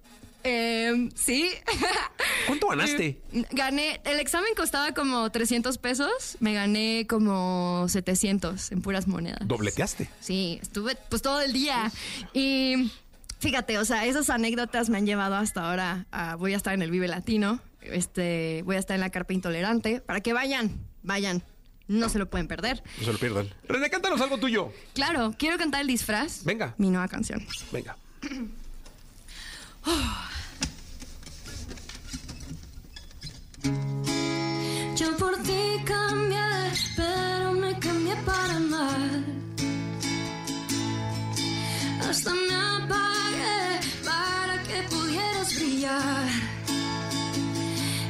[0.43, 1.49] "Em, sí.
[2.47, 3.21] ¿Cuánto ganaste?
[3.51, 9.47] Gané, el examen costaba como 300 pesos, me gané como 700 en puras monedas.
[9.47, 10.09] Dobleteaste.
[10.19, 11.91] Sí, estuve pues todo el día.
[12.33, 12.91] Y
[13.39, 16.81] fíjate, o sea, esas anécdotas me han llevado hasta ahora a, voy a estar en
[16.81, 21.43] el Vive Latino, este, voy a estar en la Carpa Intolerante, para que vayan, vayan,
[21.87, 22.81] no se lo pueden perder.
[22.99, 23.49] No se lo pierdan.
[23.67, 24.71] René, cántanos algo tuyo.
[24.93, 26.43] Claro, quiero cantar el disfraz.
[26.43, 26.75] Venga.
[26.77, 27.45] Mi nueva canción.
[27.71, 27.97] Venga.
[34.95, 39.25] Yo por ti cambié, pero me cambié para mal.
[42.09, 46.27] Hasta me apagué para que pudieras brillar.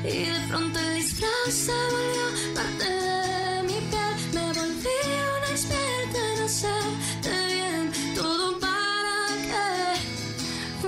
[0.03, 4.15] Y de pronto el disfraz se volvió parte de mi piel.
[4.33, 4.99] Me volví
[5.37, 7.02] una experta en hacerte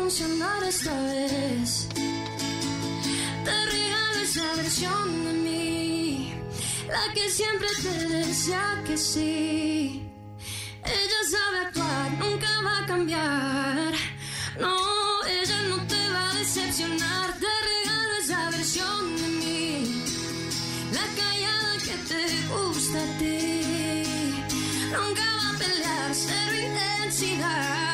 [0.08, 1.88] esta vez.
[3.44, 6.34] Te regalo esa versión de mí,
[6.88, 10.08] la que siempre te decía que sí.
[10.84, 13.94] Ella sabe actuar, nunca va a cambiar.
[14.60, 14.76] No,
[15.26, 17.34] ella no te va a decepcionar.
[17.40, 20.04] Te regalo esa versión de mí,
[20.94, 24.04] la callada que te gusta a ti.
[24.94, 27.85] Nunca va a pelear, cero intensidad.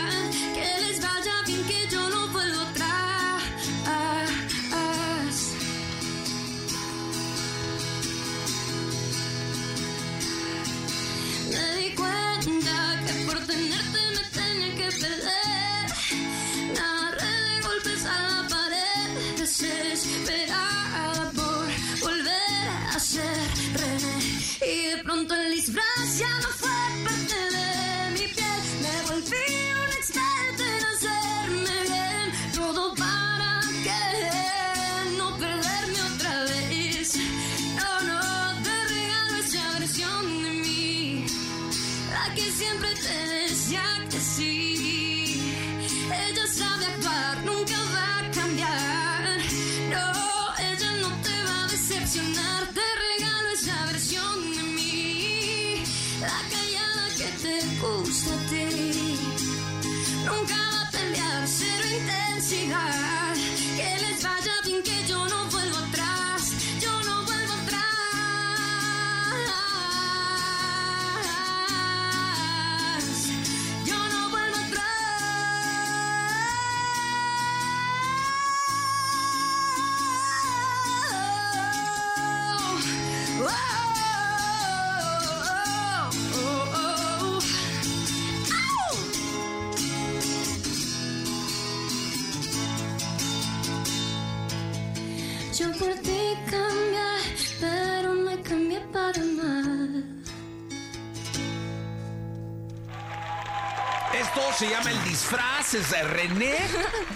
[104.61, 106.55] Se llama el disfraz, es René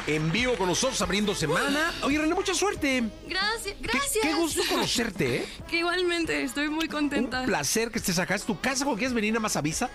[0.08, 1.94] en vivo con nosotros abriendo semana.
[2.02, 3.04] Oye, René, mucha suerte.
[3.28, 4.24] Gracias, Qué, gracias.
[4.24, 5.50] qué gusto conocerte, ¿eh?
[5.70, 7.42] Que igualmente, estoy muy contenta.
[7.42, 8.34] Un placer que estés acá.
[8.34, 9.92] Es tu casa, cuando quieres venir, nada más avisa.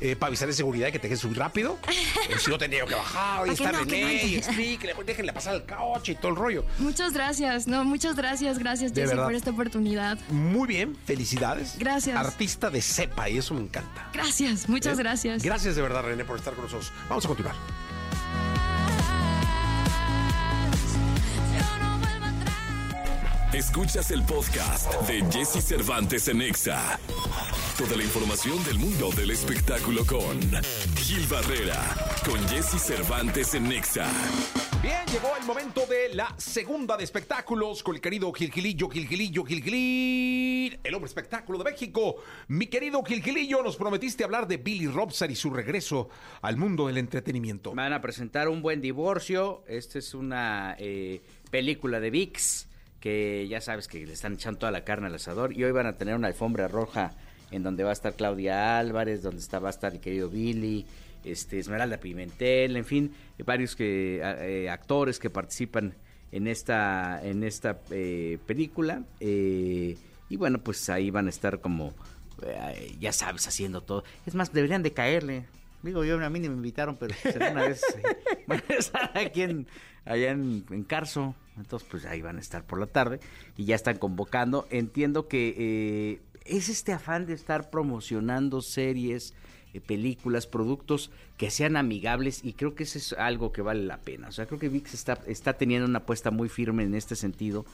[0.00, 1.78] Eh, para avisar de seguridad y que te dejes subir rápido.
[2.38, 3.46] Si no, tendría que bajar.
[3.46, 6.36] Y está no, que no René, y explíquele, déjenle pasar el coche y todo el
[6.36, 6.64] rollo.
[6.78, 9.24] Muchas gracias, no, muchas gracias, gracias De verdad.
[9.24, 10.18] por esta oportunidad.
[10.30, 11.78] Muy bien, felicidades.
[11.78, 12.16] Gracias.
[12.16, 14.08] Artista de cepa y eso me encanta.
[14.12, 15.02] Gracias, muchas ¿Eh?
[15.02, 15.42] gracias.
[15.42, 16.92] Gracias de verdad, René, por estar con nosotros.
[17.08, 17.54] Vamos a continuar.
[23.54, 26.98] Escuchas el podcast de Jesse Cervantes en Exa.
[27.78, 30.40] Toda la información del mundo del espectáculo con
[30.96, 31.80] Gil Barrera,
[32.26, 34.10] con Jesse Cervantes en Exa.
[34.82, 40.80] Bien, llegó el momento de la segunda de espectáculos con el querido Gilgilillo, Gilgilillo, Gilgilín,
[40.82, 42.16] el hombre espectáculo de México.
[42.48, 46.08] Mi querido Gilgilillo, nos prometiste hablar de Billy Robson y su regreso
[46.42, 47.72] al mundo del entretenimiento.
[47.72, 49.62] Van a presentar Un Buen Divorcio.
[49.68, 52.73] Esta es una eh, película de VIX
[53.04, 55.52] que ya sabes que le están echando toda la carne al asador.
[55.52, 57.12] Y hoy van a tener una alfombra roja
[57.50, 60.86] en donde va a estar Claudia Álvarez, donde está, va a estar el querido Billy,
[61.22, 63.12] este, Esmeralda Pimentel, en fin,
[63.44, 65.92] varios que, eh, actores que participan
[66.32, 69.02] en esta, en esta eh, película.
[69.20, 69.98] Eh,
[70.30, 71.92] y bueno, pues ahí van a estar como,
[72.40, 74.02] eh, ya sabes, haciendo todo.
[74.24, 75.44] Es más, deberían de caerle.
[75.82, 77.82] Digo, yo a mí ni me invitaron, pero será una vez
[78.46, 79.42] van a estar aquí
[80.06, 81.34] allá en Carso.
[81.56, 83.20] Entonces, pues ahí van a estar por la tarde
[83.56, 84.66] y ya están convocando.
[84.70, 89.34] Entiendo que eh, es este afán de estar promocionando series,
[89.72, 93.98] eh, películas, productos que sean amigables y creo que eso es algo que vale la
[93.98, 94.28] pena.
[94.28, 97.64] O sea, creo que VIX está, está teniendo una apuesta muy firme en este sentido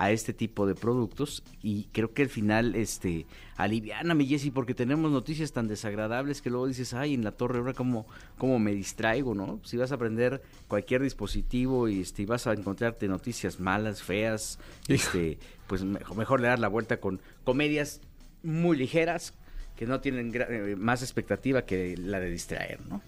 [0.00, 3.26] a este tipo de productos y creo que al final, este,
[3.58, 7.74] aliviáname Jessy, porque tenemos noticias tan desagradables que luego dices, ay, en la torre ahora
[7.74, 8.06] cómo,
[8.38, 9.60] cómo me distraigo, ¿no?
[9.62, 14.58] Si vas a aprender cualquier dispositivo y este, y vas a encontrarte noticias malas, feas,
[14.88, 18.00] este, pues mejor, mejor le dar la vuelta con comedias
[18.42, 19.34] muy ligeras
[19.76, 23.02] que no tienen eh, más expectativa que la de distraer, ¿no?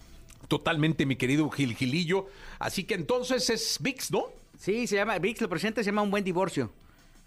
[0.46, 2.26] Totalmente, mi querido Gilgilillo.
[2.58, 4.24] Así que entonces es VIX, ¿no?
[4.58, 6.70] Sí, se llama, VIX lo presenta, se llama Un Buen Divorcio.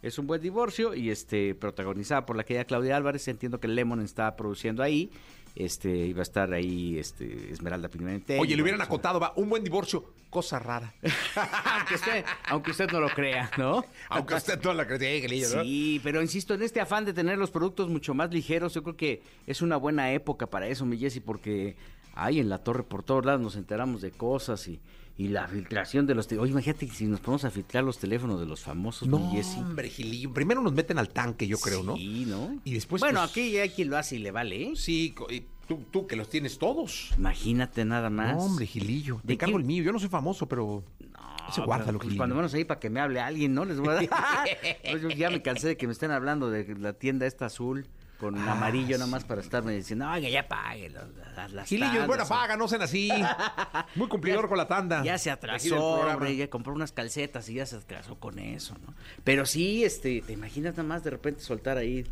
[0.05, 3.27] Es un buen divorcio y este protagonizada por la querida Claudia Álvarez.
[3.27, 5.09] Entiendo que Lemon está produciendo ahí.
[5.55, 8.39] Este iba a estar ahí este Esmeralda Pimentel.
[8.39, 10.93] Oye, le hubieran Bueno, acotado, va, un buen divorcio, cosa rara.
[11.73, 13.83] aunque usted, aunque usted no lo crea, ¿no?
[14.09, 15.63] Aunque usted no la crea, ¿no?
[15.63, 18.95] Sí, pero insisto, en este afán de tener los productos mucho más ligeros, yo creo
[18.95, 21.77] que es una buena época para eso, mi Jessy, porque
[22.13, 24.79] hay en la torre por todos lados nos enteramos de cosas y,
[25.17, 26.27] y la filtración de los...
[26.27, 29.19] te- Oye, imagínate que si nos ponemos a filtrar los teléfonos de los famosos, No,
[29.19, 29.59] mi Jessy.
[29.59, 30.33] hombre, Gilillo.
[30.33, 31.95] Primero nos meten al tanque, yo creo, ¿no?
[31.95, 32.59] Sí, ¿no?
[32.65, 32.99] Y después.
[32.99, 34.71] bueno, pues, aquí hay quien lo hace y le vale, ¿eh?
[34.75, 37.11] Sí, y tú, tú que los tienes todos.
[37.17, 38.35] Imagínate nada más.
[38.35, 39.21] No, hombre, Gilillo.
[39.23, 39.61] ¿De Te cargo qué?
[39.61, 39.83] el mío.
[39.83, 40.83] Yo no soy famoso, pero.
[41.47, 42.17] Ese guárdalo, Pues Gilillo.
[42.19, 43.65] cuando menos ahí para que me hable alguien, ¿no?
[43.65, 44.07] Les voy a dar.
[44.89, 47.85] Pues yo ya me cansé de que me estén hablando de la tienda esta azul
[48.19, 51.03] con Ah, amarillo nada más para estarme diciendo, oiga, ya pague las,
[51.53, 51.67] las,
[52.15, 52.29] tandas".
[52.29, 53.09] paga, no sean así.
[53.95, 55.03] Muy cumplidor con la tanda.
[55.03, 58.93] Ya se atrasó, hombre, ya compró unas calcetas y ya se atrasó con eso, ¿no?
[59.23, 62.05] Pero sí, este, ¿te imaginas nada más de repente soltar ahí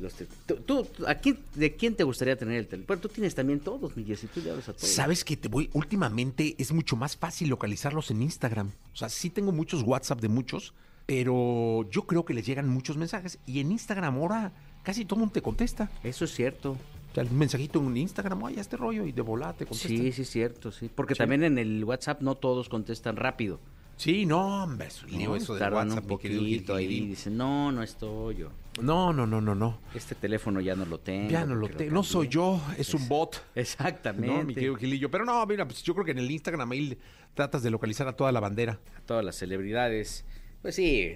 [0.00, 0.12] los
[0.46, 2.86] tú, tú, ¿a quién- ¿De quién te gustaría tener el teléfono?
[2.88, 4.88] Bueno, tú tienes también todos, mi Jessy, tú le hablas a todos.
[4.88, 8.72] Sabes que te voy, últimamente es mucho más fácil localizarlos en Instagram.
[8.92, 10.74] O sea, sí tengo muchos WhatsApp de muchos,
[11.06, 13.38] pero yo creo que les llegan muchos mensajes.
[13.46, 14.52] Y en Instagram ahora
[14.84, 15.90] casi todo el mundo te contesta.
[16.04, 16.72] Eso es cierto.
[16.72, 19.90] O sea, un mensajito en Instagram, oye, este rollo, y de volada te contestan.
[19.96, 20.88] Sí, sí, es cierto, sí.
[20.94, 21.18] Porque Sí.
[21.18, 23.58] también en el WhatsApp no todos contestan rápido.
[23.96, 25.36] Sí, no, hombre, es lío ¿no?
[25.36, 27.06] eso WhatsApp, un poquito ahí.
[27.06, 28.50] Dicen, no, no estoy yo.
[28.82, 29.78] No, no, no, no, no.
[29.94, 31.30] Este teléfono ya no lo tengo.
[31.30, 31.92] Ya no lo tengo.
[31.92, 32.34] No soy cambié".
[32.34, 33.40] yo, es un bot.
[33.54, 34.26] Exactamente.
[34.36, 35.08] No, mi querido Gilillo.
[35.12, 36.98] Pero no, mira, pues yo creo que en el Instagram ahí
[37.34, 38.80] tratas de localizar a toda la bandera.
[38.96, 40.24] A todas las celebridades.
[40.60, 41.12] Pues sí,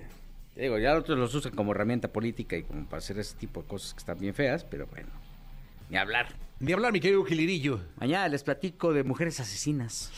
[0.63, 3.69] digo, ya otros los usan como herramienta política y como para hacer ese tipo de
[3.69, 5.09] cosas que están bien feas, pero bueno,
[5.91, 6.29] ni hablar.
[6.61, 7.81] Ni hablar, mi querido Gilirillo.
[8.01, 10.11] Mañana les platico de Mujeres Asesinas,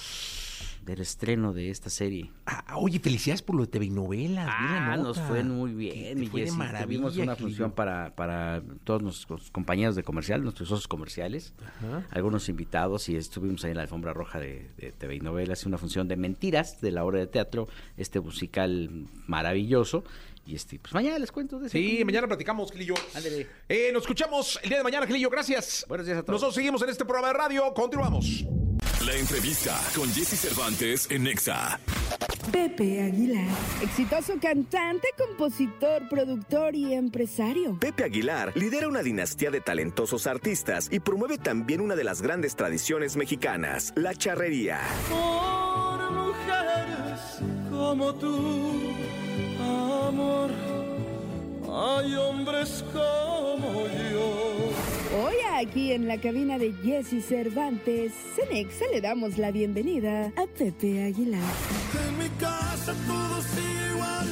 [0.86, 2.30] del estreno de esta serie.
[2.46, 4.48] Ah, oye, felicidades por lo de TV y novelas.
[4.50, 9.02] Ah, nos fue muy bien, mi fue de maravilla, Tuvimos una función para, para todos
[9.02, 12.06] nuestros compañeros de comercial, nuestros socios comerciales, Ajá.
[12.10, 15.76] algunos invitados y estuvimos ahí en la alfombra roja de, de TV y novelas, una
[15.76, 17.68] función de mentiras de la obra de teatro,
[17.98, 18.88] este musical
[19.26, 20.02] maravilloso.
[20.50, 21.72] Y este, pues mañana les cuento de eso.
[21.78, 22.94] Sí, mañana platicamos, Gilillo.
[23.68, 25.30] Eh, nos escuchamos el día de mañana, Gilillo.
[25.30, 25.84] Gracias.
[25.88, 26.34] Buenos días a todos.
[26.34, 27.72] Nosotros seguimos en este programa de radio.
[27.72, 28.44] Continuamos.
[29.06, 31.78] La entrevista con Jesse Cervantes en Nexa.
[32.50, 33.46] Pepe Aguilar.
[33.80, 37.78] Exitoso cantante, compositor, productor y empresario.
[37.78, 42.56] Pepe Aguilar lidera una dinastía de talentosos artistas y promueve también una de las grandes
[42.56, 44.80] tradiciones mexicanas, la charrería.
[45.08, 47.38] Por mujeres
[47.70, 48.90] como tú,
[50.10, 50.50] amor,
[51.72, 54.70] hay hombres como yo.
[55.24, 61.04] Hoy aquí en la cabina de Jesse Cervantes, Cenexa le damos la bienvenida a Pepe
[61.04, 61.40] Aguilar.
[62.08, 63.44] En mi casa todos
[63.92, 64.26] igual.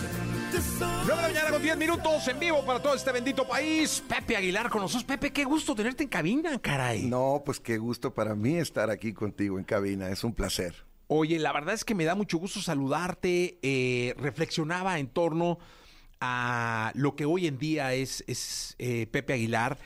[0.53, 3.47] te soy- 9 de la mañana con 10 minutos en vivo para todo este bendito
[3.47, 4.03] país.
[4.09, 5.05] Pepe Aguilar con nosotros.
[5.05, 7.03] Pepe, qué gusto tenerte en cabina, caray.
[7.05, 10.09] No, pues qué gusto para mí estar aquí contigo en cabina.
[10.11, 10.88] Es un placer.
[11.11, 13.59] Oye, la verdad es que me da mucho gusto saludarte.
[13.63, 15.59] Eh, reflexionaba en torno
[16.21, 19.79] a lo que hoy en día es, es eh, Pepe Aguilar.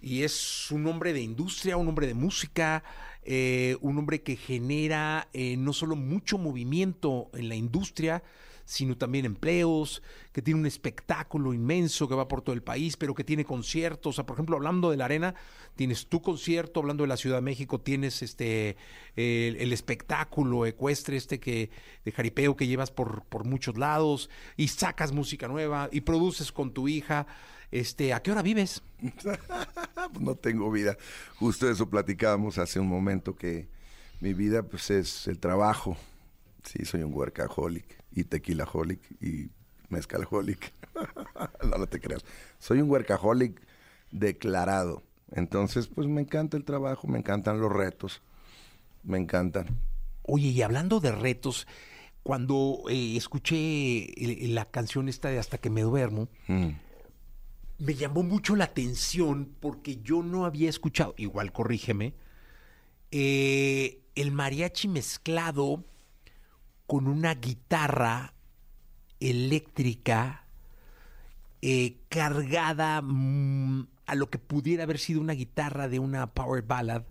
[0.00, 2.84] Y es un hombre de industria, un hombre de música,
[3.22, 8.22] eh, un hombre que genera eh, no solo mucho movimiento en la industria,
[8.64, 10.00] sino también empleos,
[10.32, 14.14] que tiene un espectáculo inmenso que va por todo el país, pero que tiene conciertos.
[14.14, 15.34] O sea, por ejemplo, hablando de la arena,
[15.74, 18.76] tienes tu concierto, hablando de la Ciudad de México, tienes este
[19.16, 21.70] el, espectáculo ecuestre este que
[22.04, 26.72] de jaripeo que llevas por, por muchos lados, y sacas música nueva, y produces con
[26.72, 27.26] tu hija.
[27.70, 28.82] Este, ¿a qué hora vives?
[30.20, 30.96] no tengo vida.
[31.36, 33.68] Justo eso platicábamos hace un momento que
[34.20, 35.96] mi vida pues es el trabajo.
[36.64, 39.50] Sí, soy un workaholic y tequilaholic y
[39.88, 40.72] mezcalholic.
[41.64, 42.24] no, no te creas.
[42.58, 43.60] Soy un workaholic
[44.10, 45.02] declarado.
[45.32, 48.20] Entonces, pues me encanta el trabajo, me encantan los retos,
[49.04, 49.78] me encantan.
[50.22, 51.68] Oye, y hablando de retos,
[52.22, 54.08] cuando eh, escuché
[54.48, 56.70] la canción esta de Hasta que me duermo, Mm.
[57.80, 62.14] Me llamó mucho la atención porque yo no había escuchado, igual corrígeme,
[63.10, 65.84] eh, el mariachi mezclado
[66.86, 68.34] con una guitarra
[69.18, 70.44] eléctrica
[71.62, 77.02] eh, cargada mm, a lo que pudiera haber sido una guitarra de una power ballad,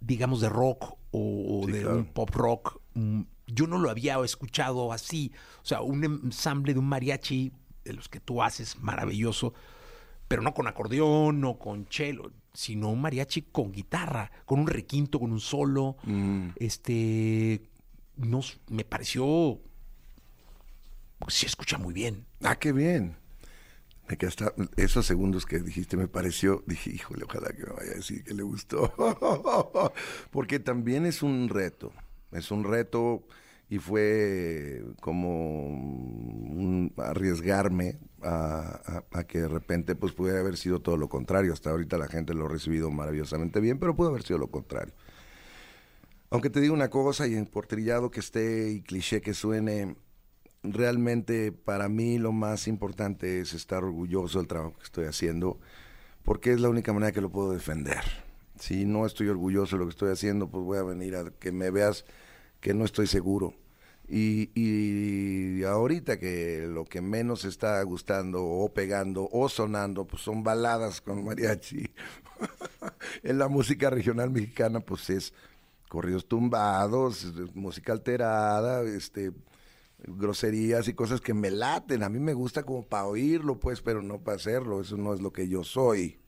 [0.00, 1.96] digamos de rock o, Sí, de claro.
[1.96, 2.80] un pop rock.
[2.94, 5.32] mm, Yo no lo había escuchado así.
[5.62, 7.50] O sea, un ensamble de un mariachi
[7.84, 9.54] de los que tú haces maravilloso,
[10.28, 15.18] pero no con acordeón, no con cello, sino un mariachi con guitarra, con un requinto,
[15.18, 15.96] con un solo.
[16.56, 17.62] Este,
[18.16, 19.60] no, s- me pareció,
[21.18, 22.26] pues, se escucha muy bien.
[22.42, 23.16] Ah, qué bien.
[24.08, 27.94] Me hasta- esos segundos que dijiste me pareció, dije, híjole, ojalá que me vaya a
[27.96, 28.92] decir que le gustó.
[30.32, 31.92] Porque también es un reto,
[32.32, 33.22] es un reto
[33.70, 41.08] y fue como un arriesgarme a, que de repente pues pudiera haber sido todo lo
[41.08, 41.52] contrario.
[41.52, 44.92] Hasta ahorita la gente lo ha recibido maravillosamente bien, pero pudo haber sido lo contrario.
[46.30, 49.94] Aunque te digo una cosa, y por trillado que esté y cliché que suene,
[50.64, 55.60] realmente para mí lo más importante es estar orgulloso del trabajo que estoy haciendo,
[56.24, 58.02] porque es la única manera que lo puedo defender.
[58.58, 61.52] Si no estoy orgulloso de lo que estoy haciendo, pues voy a venir a que
[61.52, 62.04] me veas
[62.60, 63.54] que no estoy seguro.
[64.12, 70.42] Y, y ahorita que lo que menos está gustando o pegando o sonando, pues son
[70.42, 71.90] baladas con mariachi.
[73.22, 75.32] en la música regional mexicana, pues es
[75.88, 79.32] corridos tumbados, música alterada, este
[80.06, 82.02] groserías y cosas que me laten.
[82.02, 84.80] A mí me gusta como para oírlo, pues, pero no para hacerlo.
[84.80, 86.18] Eso no es lo que yo soy.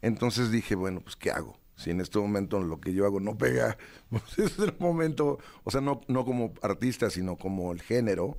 [0.00, 1.61] Entonces dije, bueno, pues, ¿qué hago?
[1.76, 3.76] Si en este momento lo que yo hago no pega,
[4.10, 8.36] pues es el momento, o sea, no, no como artista, sino como el género,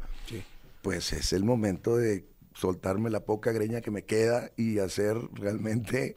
[0.81, 6.15] pues es el momento de soltarme la poca greña que me queda y hacer realmente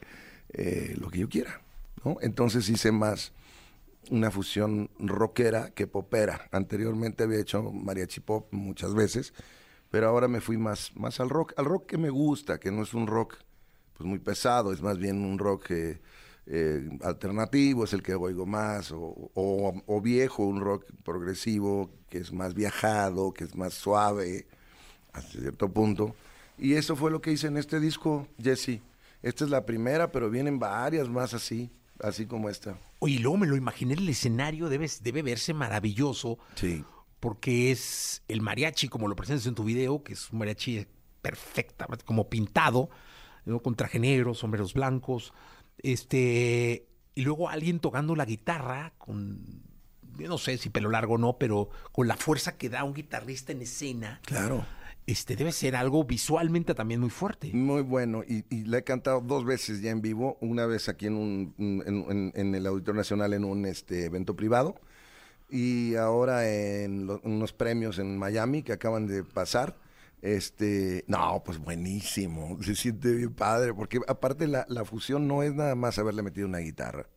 [0.53, 1.61] eh, lo que yo quiera,
[2.03, 2.17] ¿no?
[2.21, 3.33] Entonces hice más
[4.09, 6.47] una fusión rockera que popera.
[6.51, 9.33] Anteriormente había hecho mariachi pop muchas veces,
[9.89, 12.83] pero ahora me fui más, más al rock, al rock que me gusta, que no
[12.83, 13.37] es un rock
[13.97, 15.99] pues muy pesado, es más bien un rock eh,
[16.49, 18.99] eh, alternativo, es el que oigo más, o,
[19.33, 24.47] o- o viejo, un rock progresivo, que es más viajado, que es más suave,
[25.13, 26.15] hasta cierto punto.
[26.57, 28.79] Y eso fue lo que hice en este disco, Jesse.
[29.21, 31.69] Esta es la primera, pero vienen varias más así,
[31.99, 32.77] así como esta.
[32.99, 36.37] Oye, luego me lo imaginé el escenario, debe, debe verse maravilloso.
[36.55, 36.83] Sí.
[37.19, 40.85] Porque es el mariachi, como lo presentas en tu video, que es un mariachi
[41.21, 42.89] perfecta, como pintado,
[43.45, 43.59] ¿no?
[43.59, 45.33] con traje negro, sombreros blancos.
[45.79, 49.63] Este, y luego alguien tocando la guitarra con,
[50.19, 52.93] yo no sé si pelo largo o no, pero con la fuerza que da un
[52.93, 54.21] guitarrista en escena.
[54.25, 54.65] Claro.
[55.05, 57.51] Este debe ser algo visualmente también muy fuerte.
[57.53, 61.05] Muy bueno, y, y la he cantado dos veces ya en vivo, una vez aquí
[61.07, 64.75] en, un, en, en- en el Auditorio Nacional en un este, evento privado,
[65.49, 69.77] y ahora en lo- unos premios en Miami que acaban de pasar.
[70.21, 75.53] Este, no, pues buenísimo, se siente bien padre, porque aparte la, la fusión no es
[75.53, 77.07] nada más haberle metido una guitarra,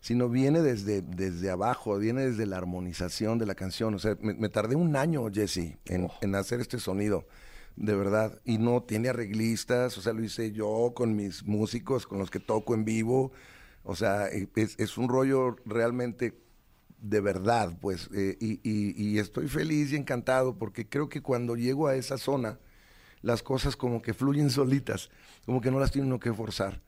[0.00, 3.94] sino viene desde, desde abajo, viene desde la armonización de la canción.
[3.94, 7.26] O sea, me, me tardé un año, Jesse, en, en hacer este sonido,
[7.74, 8.40] de verdad.
[8.44, 12.38] Y no tiene arreglistas, o sea, lo hice yo con mis músicos, con los que
[12.38, 13.32] toco en vivo.
[13.82, 16.38] O sea, e- es, es un rollo realmente
[17.00, 18.08] de verdad, pues.
[18.14, 22.18] eh, y, y- y estoy feliz y encantado porque creo que cuando llego a esa
[22.18, 22.58] zona,
[23.22, 25.10] las cosas como que fluyen solitas,
[25.46, 26.80] como que no las tiene uno que forzar.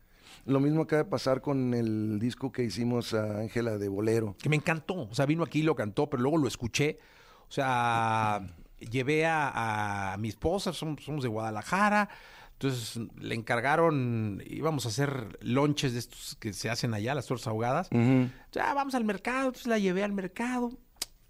[0.47, 4.37] Lo mismo acaba de pasar con el disco que hicimos a Ángela de Bolero.
[4.41, 4.95] Que me encantó.
[5.09, 6.99] O sea, vino aquí lo cantó, pero luego lo escuché.
[7.49, 8.41] O sea,
[8.79, 12.09] llevé a, a mi esposa, somos, somos de Guadalajara.
[12.61, 17.47] Entonces le encargaron, íbamos a hacer lonches de estos que se hacen allá, las tortas
[17.47, 17.89] ahogadas.
[18.53, 20.71] Ya vamos al mercado, entonces la llevé al mercado.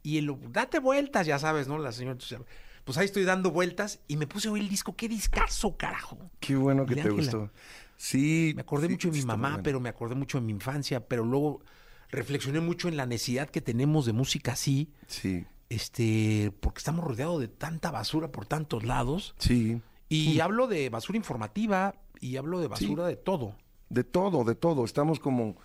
[0.02, 1.78] Y el, date vueltas, ya sabes, ¿no?
[1.78, 2.40] La señora, entonces,
[2.82, 4.96] pues ahí estoy dando vueltas y me puse a oír el disco.
[4.96, 6.18] ¡Qué discazo, carajo!
[6.40, 7.16] Qué bueno que te Ángela.
[7.16, 7.50] gustó.
[7.96, 8.52] Sí.
[8.56, 9.62] Me acordé sí, mucho de mi mamá, bueno.
[9.62, 11.62] pero me acordé mucho de mi infancia, pero luego
[12.10, 14.90] reflexioné mucho en la necesidad que tenemos de música así.
[15.06, 15.46] Sí.
[15.68, 19.36] Este, porque estamos rodeados de tanta basura por tantos lados.
[19.38, 19.80] Sí.
[20.10, 23.54] Y hablo de basura informativa y hablo de basura de todo.
[23.88, 24.84] De todo, de todo.
[24.84, 25.56] Estamos como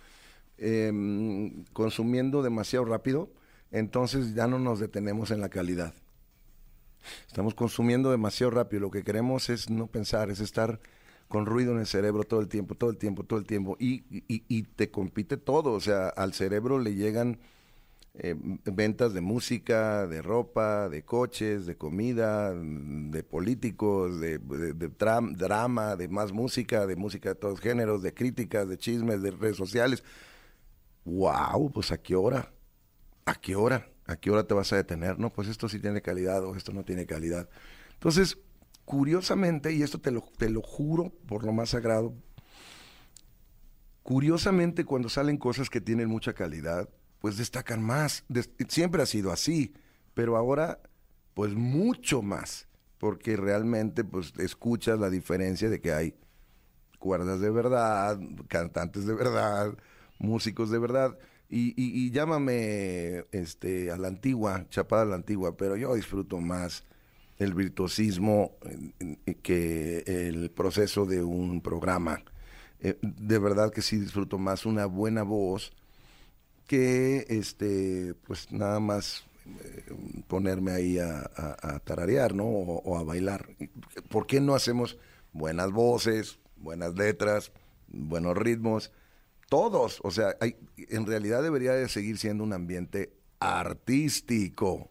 [0.58, 3.30] em, consumiendo demasiado rápido,
[3.70, 5.94] entonces ya no nos detenemos en la calidad.
[7.26, 8.80] Estamos consumiendo demasiado rápido.
[8.82, 10.80] Lo que queremos es no pensar, es estar
[11.28, 13.76] con ruido en el cerebro todo el tiempo, todo el tiempo, todo el tiempo.
[13.78, 15.72] Y, y- y te compite todo.
[15.72, 17.38] O sea, al cerebro le llegan
[18.18, 24.38] eh, ventas de música, de ropa, de coches, de comida, de políticos, de,
[25.36, 29.56] drama, de más música, de música de todos géneros, de críticas, de chismes, de redes
[29.56, 30.02] sociales.
[31.04, 31.70] ¡Wow!
[31.72, 32.52] Pues a qué hora?
[33.26, 33.88] ¿A qué hora?
[34.06, 35.18] ¿A qué hora te vas a detener?
[35.18, 37.50] No, pues esto sí tiene calidad o esto no tiene calidad.
[37.94, 38.38] Entonces,
[38.84, 42.14] curiosamente, y esto te lo, te lo juro por lo más sagrado,
[44.02, 46.88] curiosamente cuando salen cosas que tienen mucha calidad,
[47.26, 48.24] pues destacan más.
[48.68, 49.74] Siempre ha sido así,
[50.14, 50.78] pero ahora,
[51.34, 52.68] pues mucho más,
[52.98, 56.14] porque realmente, pues escuchas la diferencia de que hay
[57.00, 59.76] cuerdas de verdad, cantantes de verdad,
[60.20, 61.18] músicos de verdad.
[61.48, 66.84] Y, llámame este, a la antigua, chapada a la antigua, pero yo disfruto más
[67.38, 68.56] el virtuosismo
[68.94, 72.22] eh, que el proceso de un programa.
[72.78, 75.72] Eh, de verdad que sí disfruto más una buena voz
[76.66, 79.84] que este pues nada más eh,
[80.26, 82.44] ponerme ahí a, tararear, ¿no?
[82.44, 83.48] O, a bailar.
[84.08, 84.98] ¿Por qué no hacemos
[85.32, 87.52] buenas voces, buenas letras,
[87.88, 88.92] buenos ritmos?
[89.48, 94.90] Todos, o sea, hay, en realidad debería de seguir siendo un ambiente artístico,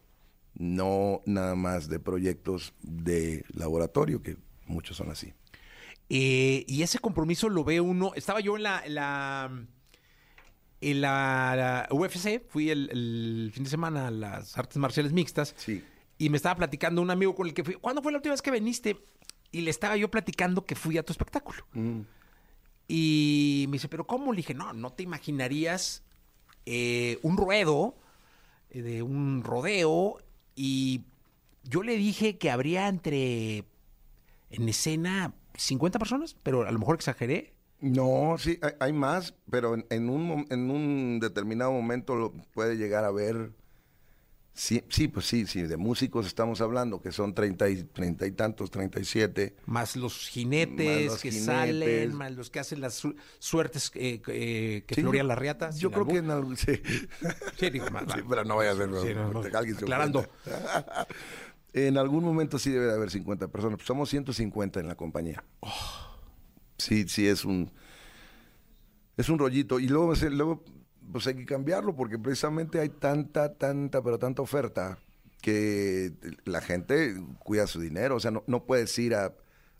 [0.54, 5.34] no nada más de proyectos de laboratorio, que muchos son así.
[6.10, 8.14] Eh, y ese compromiso lo ve uno.
[8.16, 8.56] Estaba yo.
[8.56, 9.68] En la,
[10.92, 15.54] en la- la UFC, fui el, el fin de semana a las artes marciales mixtas.
[16.18, 17.74] Y me estaba platicando un amigo con el que fui.
[17.76, 18.98] ¿Cuándo fue la última vez que viniste?
[19.52, 21.66] Y le estaba yo platicando que fui a tu espectáculo.
[22.88, 24.32] Y me dice, ¿pero cómo?
[24.32, 26.04] Le dije, no, no te imaginarías
[26.66, 27.98] eh, un ruedo
[28.70, 30.20] eh, de un rodeo.
[30.56, 31.02] Y
[31.64, 33.66] yo le dije que habría entre
[34.52, 37.55] en escena 50 personas, pero a lo mejor exageré.
[37.86, 42.78] No, sí, hay, hay más, pero en, en un, en un determinado momento lo puede
[42.78, 43.52] llegar a ver.
[44.54, 48.32] Sí, sí, pues sí, sí, de músicos estamos hablando, que son treinta y, treinta y
[48.32, 49.56] tantos, treinta y siete.
[49.66, 51.46] Más los jinetes los que jinetes.
[51.46, 55.78] salen, más los que hacen las su- suertes eh, eh, que Sí, las riatas.
[55.78, 56.56] Yo creo que en algún...
[56.56, 56.72] Sí,
[57.60, 58.90] Sí, digo, más- Sí, pero no vaya a ser...
[58.90, 60.26] No, aclarando.
[61.74, 63.76] en algún momento sí debe de haber 50 personas.
[63.78, 65.44] Pues somos 150 en la compañía.
[66.78, 67.72] Sí, sí, es un...
[69.18, 69.80] Es un rollito.
[69.80, 70.64] Y luego, luego
[71.12, 74.98] pues hay que cambiarlo porque precisamente hay tanta, tanta, pero tanta oferta
[75.42, 76.12] que
[76.44, 78.16] la gente cuida su dinero.
[78.16, 79.34] O sea, no, no puedes ir a,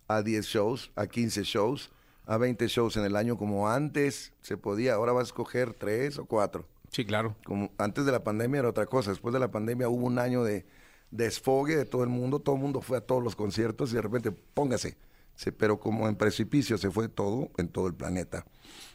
[0.08, 1.92] a 10 shows, a 15 shows,
[2.26, 4.94] a 20 shows en el año como antes se podía.
[4.94, 6.66] Ahora vas a escoger 3 o 4.
[6.92, 7.36] Sí, claro.
[7.44, 9.10] Como antes de la pandemia era otra cosa.
[9.10, 10.66] Después de la pandemia hubo un año de
[11.12, 12.40] desfogue de todo el mundo.
[12.40, 14.98] Todo el mundo fue a todos los conciertos y de repente, póngase.
[15.36, 18.46] Se- pero como en precipicio se fue todo en todo el planeta.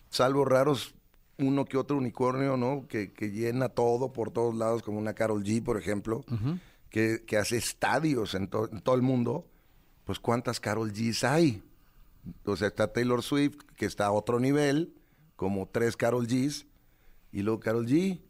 [0.09, 0.95] Salvo raros,
[1.39, 2.87] uno que otro unicornio, ¿no?
[2.89, 6.25] Que, que llena todo por todos lados, como una Carol G, por ejemplo,
[6.89, 9.47] que, que hace estadios en, to- en todo el mundo.
[10.05, 11.63] Pues, ¿cuántas Carol Gs hay?
[12.45, 14.95] O sea, está Taylor Swift, que está a otro nivel,
[15.37, 16.67] como tres Carol Gs,
[17.33, 18.21] y luego Carol G,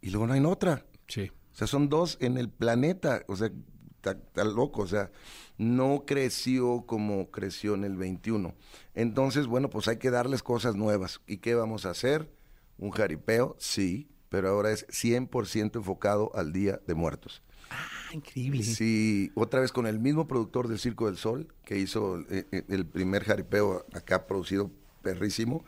[0.00, 0.86] y luego no hay otra.
[1.08, 1.30] Sí.
[1.52, 3.24] O sea, son dos en el planeta.
[3.26, 3.50] O sea,
[3.98, 4.82] está, está loco.
[4.82, 5.10] O sea,
[5.58, 8.54] no creció como creció en el 21.
[8.94, 11.20] Entonces, bueno, pues hay que darles cosas nuevas.
[11.26, 12.30] ¿Y qué vamos a hacer?
[12.78, 17.42] Un jaripeo, sí, pero ahora es 100% enfocado al Día de Muertos.
[17.70, 18.62] Ah, increíble.
[18.62, 22.62] Sí, otra vez con el mismo productor del Circo del Sol, que hizo eh, eh,
[22.68, 24.70] el primer jaripeo acá producido
[25.02, 25.64] perrísimo.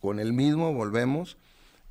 [0.00, 1.38] Con el mismo volvemos.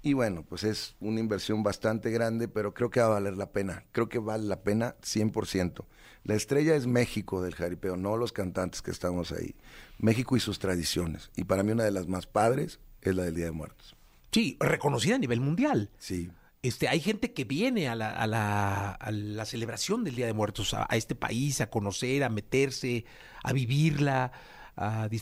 [0.01, 3.51] Y bueno, pues es una inversión bastante grande, pero creo que va a valer la
[3.51, 3.85] pena.
[3.91, 5.85] Creo que vale la pena 100%.
[6.23, 9.55] La estrella es México del jaripeo, no los cantantes que estamos ahí.
[9.97, 11.31] México y sus tradiciones.
[11.35, 13.95] Y para mí una de las más padres es la del Día de Muertos.
[14.31, 15.89] Sí, reconocida a nivel mundial.
[15.97, 16.29] Sí.
[16.61, 20.33] Este, hay gente que viene a la, a la, a la celebración del Día de
[20.33, 23.05] Muertos, a, a este país, a conocer, a meterse,
[23.43, 24.31] a vivirla,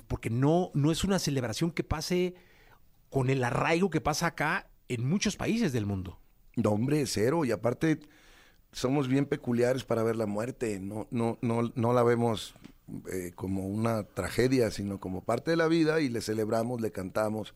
[0.07, 2.35] porque no, no es una celebración que pase
[3.09, 6.19] con el arraigo que pasa acá en muchos países del mundo.
[6.55, 7.45] No, hombre, cero.
[7.45, 7.99] Y aparte,
[8.71, 10.79] somos bien peculiares para ver la muerte.
[10.79, 12.55] No, no, no, no la vemos
[13.11, 17.53] eh, como una tragedia, sino como parte de la vida y le celebramos, le cantamos.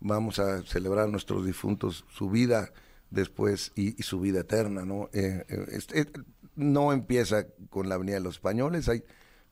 [0.00, 2.72] Vamos a celebrar a nuestros difuntos, su vida
[3.10, 5.08] después y, su vida eterna, ¿no?
[5.12, 6.06] Eh, eh, este,
[6.54, 9.02] no empieza con la Avenida de los Españoles, hay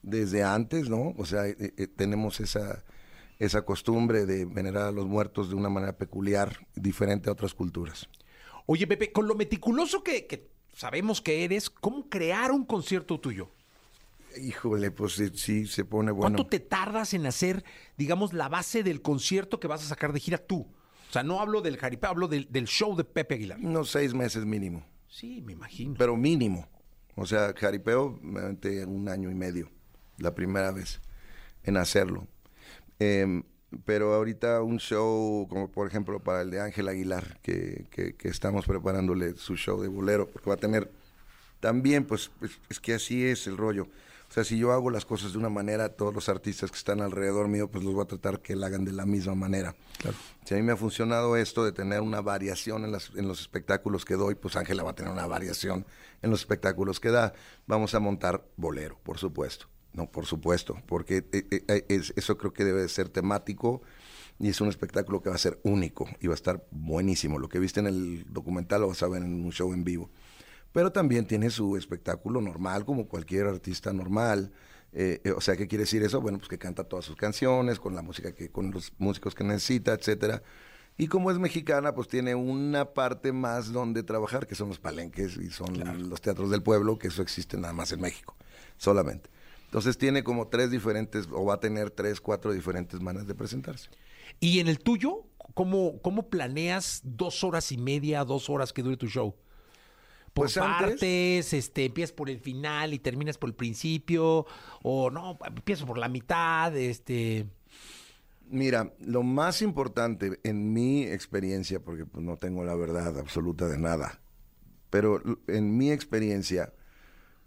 [0.02, 1.14] desde antes, ¿no?
[1.16, 1.44] O sea,
[1.96, 2.84] tenemos esa,
[3.44, 8.08] esa costumbre de venerar a los muertos de una manera peculiar, diferente a otras culturas.
[8.66, 13.50] Oye, Pepe, con lo meticuloso que, que sabemos que eres, ¿cómo crear un concierto tuyo?
[14.40, 16.36] Híjole, pues sí, se pone bueno.
[16.36, 17.64] ¿Cuánto te tardas en hacer,
[17.96, 20.66] digamos, la base del concierto que vas a sacar de gira tú?
[21.08, 23.60] O sea, no hablo del jaripeo, hablo del, del show de Pepe Aguilar.
[23.60, 24.84] Unos seis meses mínimo.
[25.08, 25.94] Sí, me imagino.
[25.96, 26.66] Pero mínimo.
[27.14, 28.40] O sea, jaripeo me
[28.86, 29.70] un año y medio,
[30.18, 31.00] la primera vez
[31.62, 32.26] en hacerlo.
[32.98, 33.42] Em,
[33.84, 38.28] pero ahorita un show, como por ejemplo para el de Ángel Aguilar, que, que- que
[38.28, 40.90] estamos preparándole su show de bolero, porque va a tener
[41.60, 43.88] también, pues, es, es que así es el rollo.
[44.28, 47.00] O sea, si yo hago las cosas de una manera, todos los artistas que están
[47.00, 49.76] alrededor mío, pues los voy a tratar que la hagan de la misma manera.
[50.44, 53.40] Si a mí me ha funcionado esto de tener una variación en, las, en los
[53.40, 55.86] espectáculos que doy, pues Ángela va a tener una variación
[56.20, 57.32] en los espectáculos que da.
[57.66, 59.66] Vamos a montar bolero, por supuesto.
[59.94, 63.80] No, por supuesto, porque eh, eh, eh, es- eso creo que debe de ser temático
[64.38, 67.38] y es un espectáculo que va a ser único y va a estar buenísimo.
[67.38, 70.10] Lo que viste en el documental lo vas a ver en un show en vivo.
[70.72, 74.52] Pero también tiene su espectáculo normal, como cualquier artista normal.
[74.92, 76.20] Eh, eh, o sea, ¿qué quiere decir eso?
[76.20, 79.44] Bueno, pues que canta todas sus canciones, con la música que, con los músicos que
[79.44, 80.42] necesita, etcétera.
[80.96, 85.36] Y como es mexicana, pues tiene una parte más donde trabajar, que son los palenques
[85.36, 88.36] y son los teatros del pueblo, que eso existe nada más en México,
[88.76, 89.30] solamente.
[89.74, 93.90] Entonces tiene como tres diferentes, o va a tener tres, cuatro diferentes maneras de presentarse.
[94.38, 98.96] ¿Y en el tuyo, cómo, cómo planeas dos horas y media, dos horas que dure
[98.96, 99.34] tu show?
[100.32, 104.46] Por Pues antes- partes, este, empiezas por el final y terminas por el principio,
[104.84, 107.44] o no, empiezo por la mitad, este...
[108.48, 113.78] Mira, lo más importante en mi experiencia, porque pues, no tengo la verdad absoluta de
[113.78, 114.20] nada,
[114.88, 116.72] pero en mi experiencia,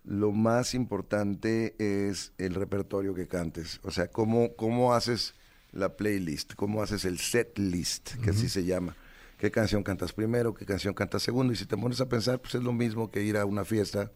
[0.08, 3.80] lo más importante es el repertorio que cantes.
[3.84, 5.36] O sea, cómo, cómo haces
[5.74, 8.96] la playlist, cómo haces el set list, que así se llama.
[9.38, 10.54] ¿Qué canción cantas primero?
[10.56, 11.54] ¿Qué canción cantas segundo?
[11.54, 14.10] Y si te pones a pensar, pues es lo mismo que ir a una fiesta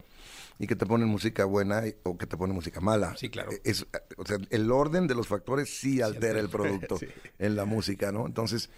[0.58, 3.14] y que te ponen música buena y- o que te ponen música mala.
[3.16, 3.52] Sí, claro.
[3.52, 3.86] Eh, Es,
[4.16, 7.06] o sea, el orden de los factores sí altera el producto Sí.
[7.38, 8.26] en la música, ¿no?
[8.26, 8.68] Entonces,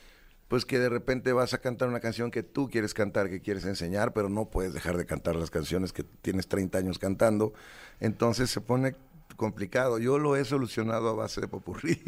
[0.55, 3.64] pues que de repente vas a cantar una canción que tú quieres cantar, que quieres
[3.64, 7.55] enseñar, pero no puedes dejar de cantar las canciones que tienes 30 años cantando.
[7.98, 8.94] Entonces se pone
[9.35, 9.98] complicado.
[9.98, 11.98] Yo lo he solucionado a base de popurrís.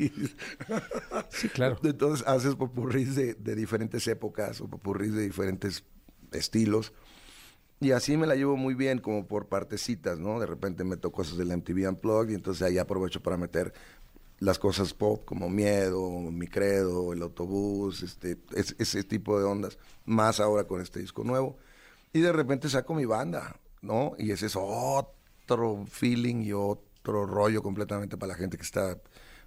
[1.30, 1.76] Sí, claro.
[1.82, 5.82] Entonces haces popurrís de, de diferentes épocas o popurrís de diferentes
[6.30, 6.92] estilos.
[7.80, 10.38] Y así me la llevo muy bien, como por partecitas, ¿no?
[10.38, 13.74] De repente meto cosas del MTV Unplugged y entonces ahí aprovecho para meter
[14.38, 19.78] las cosas pop como Miedo, Mi Credo, El Autobús, este, es- ese tipo de ondas.
[20.04, 21.56] Más ahora con este disco nuevo.
[22.12, 24.12] Y de repente saco mi banda, ¿no?
[24.18, 28.98] Y ese es otro feeling y otro rollo completamente para la gente que está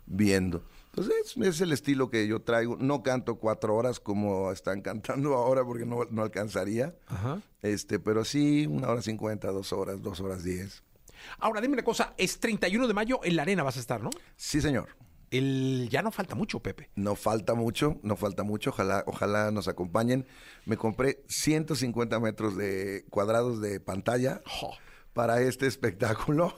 [0.06, 0.64] viendo.
[0.92, 2.76] Entonces, es, es el estilo que yo traigo.
[2.78, 6.96] No canto cuatro horas como están cantando ahora porque no, no alcanzaría.
[7.08, 7.42] Ajá.
[7.62, 10.84] Este, pero sí, una hora cincuenta, dos horas, dos horas diez.
[11.40, 14.10] Ahora, dime una cosa, es 31 de mayo en la arena vas a estar, ¿no?
[14.36, 14.90] Sí, señor.
[15.32, 16.90] El, ya no falta mucho, Pepe.
[16.96, 18.72] No falta mucho, no falta mucho.
[18.72, 20.26] Ojalá, ojalá nos acompañen.
[20.66, 24.42] Me compré 150 metros de cuadrados de pantalla
[25.14, 26.56] para este espectáculo.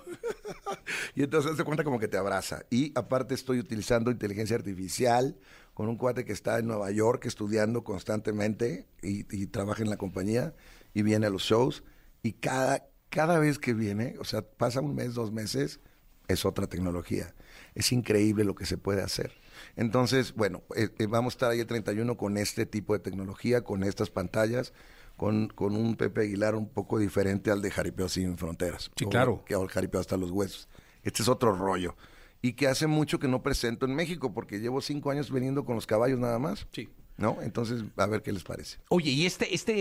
[1.15, 2.63] y entonces se cuenta como que te abraza.
[2.69, 5.37] Y aparte estoy utilizando inteligencia artificial
[5.73, 9.97] con un cuate que está en Nueva York estudiando constantemente y, y trabaja en la
[9.97, 10.53] compañía.
[10.93, 11.83] y viene a los shows
[12.23, 15.81] y cada, cada vez que viene, o sea, pasa un mes, dos meses,
[16.27, 17.35] es otra tecnología.
[17.75, 19.33] Es increíble lo que se puede hacer.
[19.75, 23.63] Entonces, bueno, eh, eh, vamos a estar ahí el 31 con este tipo de tecnología,
[23.63, 24.73] con estas pantallas,
[25.17, 28.89] con, con un Pepe Aguilar un poco diferente al de Jaripeo Sin Fronteras.
[28.95, 29.43] Sí, claro.
[29.45, 30.69] Que el Jaripeo hasta los huesos.
[31.03, 31.95] Este es otro rollo.
[32.41, 35.75] Y que hace mucho que no presento en México, porque llevo cinco años veniendo con
[35.75, 36.65] los caballos nada más.
[36.71, 36.89] Sí.
[37.21, 37.37] ¿No?
[37.41, 38.77] Entonces, a ver qué les parece.
[38.89, 39.73] Oye, y este, este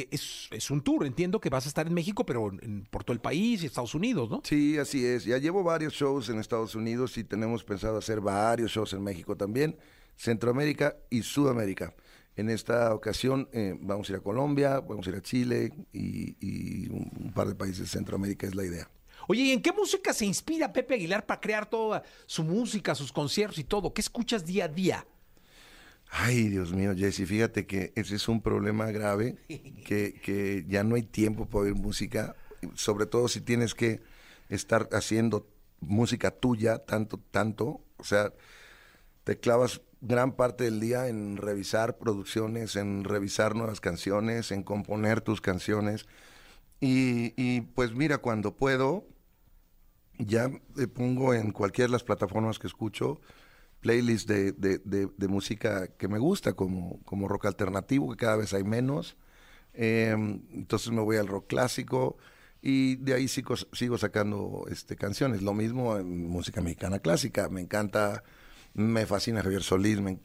[0.00, 3.04] eh, es, es un tour, entiendo que vas a estar en México, pero en- por
[3.04, 4.40] todo el país y Estados Unidos, ¿no?
[4.44, 5.24] Sí, así es.
[5.24, 9.36] Ya llevo varios shows en Estados Unidos y tenemos pensado hacer varios shows en México
[9.36, 9.76] también,
[10.16, 11.94] Centroamérica y Sudamérica.
[12.36, 16.36] En esta ocasión eh, vamos a ir a Colombia, vamos a ir a Chile y,
[16.40, 18.88] y un, un par de países de Centroamérica es la idea.
[19.28, 23.12] Oye, ¿y en qué música se inspira Pepe Aguilar para crear toda su música, sus
[23.12, 23.92] conciertos y todo?
[23.92, 25.06] ¿Qué escuchas día a día?
[26.14, 30.96] Ay, Dios mío, Jesse, fíjate que ese es un problema grave, que, que ya no
[30.96, 32.36] hay tiempo para oír música,
[32.74, 34.02] sobre todo si tienes que
[34.50, 35.48] estar haciendo
[35.80, 38.34] música tuya tanto, tanto, o sea,
[39.24, 45.22] te clavas gran parte del día en revisar producciones, en revisar nuevas canciones, en componer
[45.22, 46.06] tus canciones.
[46.78, 49.06] Y, y, pues mira, cuando puedo,
[50.18, 53.20] ya me pongo en cualquiera de las plataformas que escucho
[53.82, 58.36] playlists de, de- de- de música que me gusta, como, como rock alternativo, que cada
[58.36, 59.16] vez hay menos.
[59.74, 60.14] Eh,
[60.52, 62.16] entonces me voy al rock clásico
[62.62, 65.42] y de ahí sigo, sigo sacando este, canciones.
[65.42, 67.48] Lo mismo en música mexicana clásica.
[67.48, 68.22] Me encanta,
[68.74, 70.18] me fascina Javier Solís, me,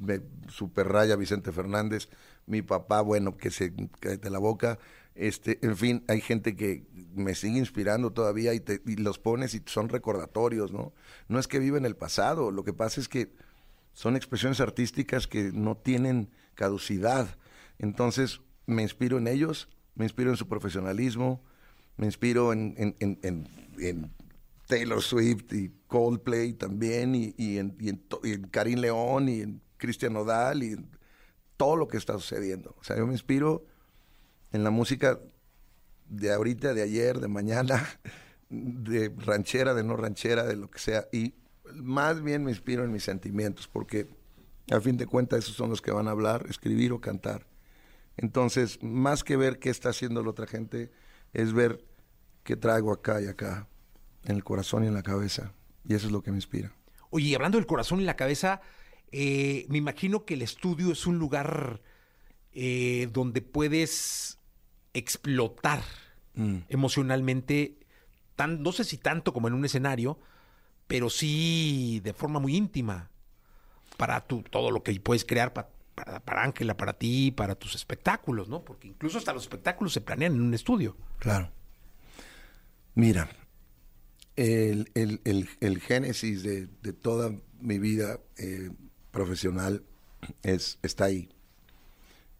[0.00, 2.08] me super raya Vicente Fernández,
[2.46, 4.78] mi papá, bueno, que se cállate la boca.
[5.18, 9.52] Este, en fin, hay gente que me sigue inspirando todavía y, te- y los pones
[9.54, 10.92] y son recordatorios, ¿no?
[11.28, 13.32] No es que viva en el pasado, lo que pasa es que
[13.92, 17.36] son expresiones artísticas que no tienen caducidad.
[17.80, 21.42] Entonces, me inspiro en ellos, me inspiro en su profesionalismo,
[21.96, 24.12] me inspiro en, en- en- en-
[24.68, 27.88] Taylor Swift y Coldplay también, y, y en, y
[28.28, 30.90] y Karim León, y en Cristian Nodal, y en
[31.56, 32.76] todo lo que está sucediendo.
[32.78, 33.64] O sea, yo me inspiro
[34.52, 35.18] en la música
[36.08, 37.86] de ahorita, de ayer, de mañana,
[38.48, 41.08] de ranchera, de no ranchera, de lo que sea.
[41.12, 41.34] Y
[41.74, 44.08] más bien me inspiro en mis sentimientos, porque
[44.70, 47.46] a fin de cuentas esos son los que van a hablar, escribir o cantar.
[48.16, 50.90] Entonces, más que ver qué está haciendo la otra gente,
[51.32, 51.84] es ver
[52.42, 53.68] qué traigo acá y acá,
[54.24, 55.52] en el corazón y en la cabeza.
[55.86, 56.72] Y eso es lo que me inspira.
[57.10, 58.60] Oye, y hablando del corazón y la cabeza,
[59.12, 61.80] eh, me imagino que el estudio es un lugar
[62.52, 64.37] eh, donde puedes
[64.98, 65.82] explotar
[66.34, 66.58] Mm.
[66.68, 67.78] emocionalmente,
[68.36, 70.18] tan, no sé si tanto como en un escenario,
[70.86, 73.10] pero sí de forma muy íntima
[73.96, 77.74] para tu, todo lo que puedes crear pa- para, para Ángela, para ti, para tus
[77.74, 78.64] espectáculos, ¿no?
[78.64, 80.96] Porque incluso hasta los espectáculos se planean en un estudio.
[81.18, 81.50] Claro.
[82.94, 83.28] Mira,
[84.36, 88.70] el, el- el- el génesis de, de toda mi vida eh,
[89.10, 89.82] profesional
[90.42, 91.28] es, está ahí.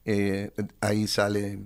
[0.05, 1.59] Eh, ahí sale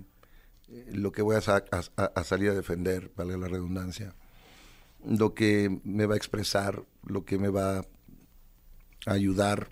[0.91, 4.15] lo que voy a, sa- a- a salir a defender, valga la redundancia,
[5.05, 7.85] lo que me va a expresar, lo que me va a
[9.05, 9.67] ayudar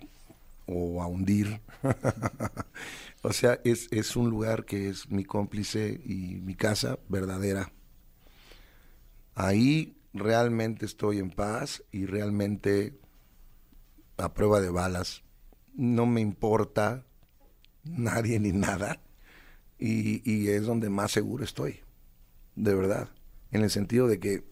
[0.66, 1.60] o a hundir.
[3.22, 7.72] o sea, es, es un lugar que es mi cómplice y mi casa verdadera.
[9.34, 12.98] Ahí realmente estoy en paz y realmente
[14.16, 15.22] a prueba de balas.
[15.74, 17.04] No me importa
[17.84, 19.00] nadie ni nada.
[19.84, 21.80] Y, y es donde más seguro estoy.
[22.54, 23.08] De verdad.
[23.50, 24.44] En el sentido de que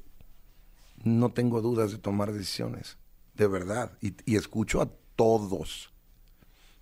[1.05, 2.99] no tengo dudas de tomar decisiones.
[3.35, 3.93] De verdad.
[4.01, 5.93] Y, y escucho a todos.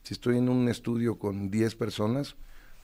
[0.03, 2.37] Si estoy en un estudio con 10 personas,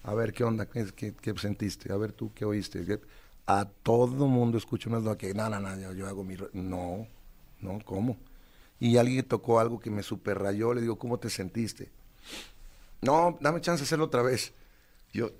[0.03, 2.85] a ver qué onda, qué, qué- qué sentiste, a ver tú qué oíste.
[2.85, 3.01] ¿Qué-
[3.47, 6.37] A todo mundo escucho unas no, que no, no, no, yo, yo hago mi...
[6.37, 6.51] re-".
[6.53, 7.07] No,
[7.63, 8.19] no, ¿cómo?
[8.81, 11.91] Y alguien tocó algo que me super rayó, le digo, ¿cómo te sentiste?
[13.01, 14.53] No, dame chance de hacerlo otra vez.
[15.15, 15.31] Yo,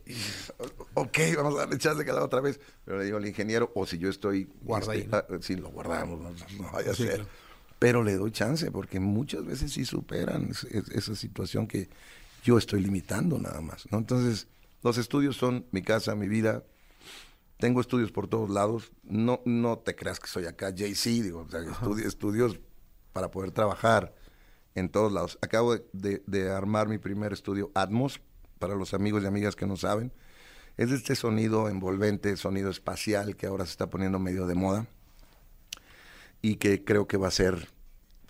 [0.95, 2.61] ok, vamos a darle chance de que otra vez.
[2.85, 4.49] Pero le digo al ingeniero, o si yo estoy...
[4.63, 5.17] Guarda este, ahí, ¿no?
[5.19, 7.15] ah, lo guardamos, no, no vaya a Sí, ser.
[7.17, 7.31] claro.
[7.81, 11.89] Pero le doy chance, porque muchas veces sí superan es- es- esa situación que
[12.45, 13.87] yo estoy limitando nada más.
[13.91, 13.99] ¿no?
[13.99, 14.47] Entonces,
[14.83, 16.63] los estudios son mi casa, mi vida.
[17.59, 18.93] Tengo estudios por todos lados.
[19.03, 22.61] No, no te creas que soy acá JC, digo, o sea, estudi- estudios
[23.13, 24.15] para poder trabajar
[24.77, 25.37] en todos lados.
[25.43, 28.21] Acabo de, de- de armar mi primer estudio Atmos,
[28.65, 30.11] para los amigos y amigas que no saben.
[30.79, 34.87] Es este sonido envolvente, sonido espacial que ahora se está poniendo medio de moda
[36.41, 37.69] y que creo que va a ser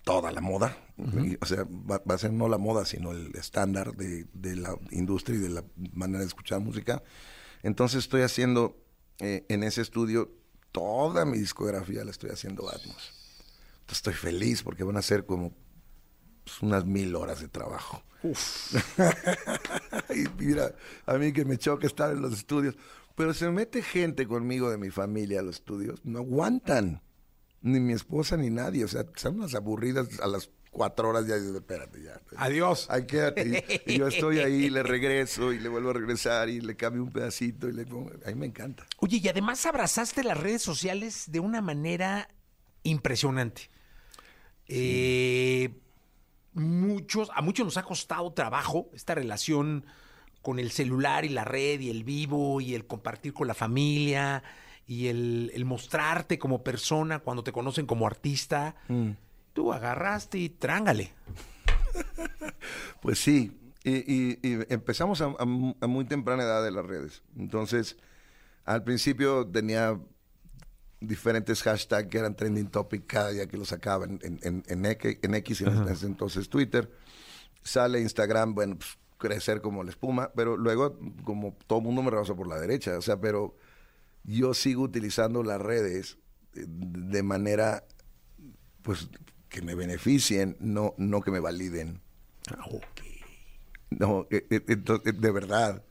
[0.03, 0.77] toda la moda.
[0.97, 4.57] Y, o sea, va, va a ser no la moda, sino el estándar de, de
[4.57, 5.63] la industria y de la
[5.93, 7.01] manera de escuchar música.
[7.63, 8.77] Entonces estoy haciendo
[9.19, 10.29] eh, en ese estudio
[10.73, 13.13] toda mi discografía la estoy haciendo Atmos.
[13.79, 15.53] Entonces estoy feliz porque van a ser como
[16.45, 18.01] pues, unas mil horas de trabajo.
[20.09, 20.73] y mira,
[21.05, 22.75] a mí que me choca estar en los estudios.
[23.15, 27.01] Pero se mete gente conmigo de mi familia a los estudios, no aguantan.
[27.61, 28.85] Ni mi esposa ni nadie.
[28.85, 31.37] O sea, son unas aburridas a las cuatro horas ya.
[31.37, 32.21] digo, Espérate, ya.
[32.37, 32.85] Adiós.
[32.89, 33.83] Ay, quédate.
[33.87, 37.01] Y, y yo estoy ahí, le regreso y le vuelvo a regresar y le cambio
[37.01, 38.11] un pedacito y le pongo.
[38.23, 38.85] A mí me encanta.
[38.97, 42.27] Oye, y además abrazaste las redes sociales de una manera
[42.83, 43.69] impresionante.
[44.67, 45.73] Eh,
[46.55, 49.85] muchos, a muchos nos ha costado trabajo esta relación
[50.41, 54.43] con el celular y la red y el vivo y el compartir con la familia
[54.87, 58.75] y el, el mostrarte como persona cuando te conocen como artista.
[59.53, 61.11] Tú agarraste y trángale.
[63.01, 63.51] Pues sí,
[63.83, 67.21] y, y- y empezamos a, a mu- a muy temprana edad de las redes.
[67.37, 67.97] Entonces,
[68.63, 69.99] al principio tenía
[71.07, 74.85] diferentes hashtags que eran trending topic cada día que lo sacaba en, en, en, en
[74.85, 76.91] X, en X, en ese entonces Twitter.
[77.63, 82.11] Sale Instagram, bueno, pues crecer como la espuma, pero luego como todo el mundo me
[82.11, 83.55] rebasa por la derecha, o sea, pero
[84.23, 86.17] yo sigo utilizando las redes
[86.53, 87.85] eh, de manera,
[88.81, 89.09] pues,
[89.49, 92.01] que me beneficien, no, no que me validen.
[93.89, 95.83] No, eh, eh, ento- eh, de verdad.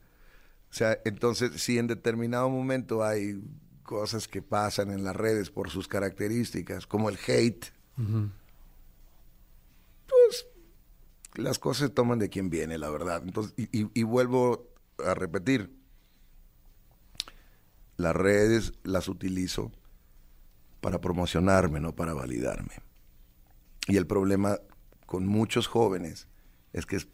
[0.69, 3.41] O sea, entonces, si en determinado momento hay
[3.85, 7.65] cosas que pasan en las redes por sus características, como el hate,
[10.07, 10.45] pues
[11.35, 13.21] las cosas se toman de quien viene, la verdad.
[13.23, 14.69] Entonces, y, y- y vuelvo
[15.05, 15.73] a repetir,
[17.97, 19.71] las redes las utilizo
[20.81, 22.75] para promocionarme, no para validarme.
[23.87, 24.59] Y el problema
[25.05, 26.27] con muchos jóvenes
[26.73, 27.07] es que es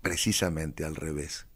[0.00, 1.46] precisamente al revés.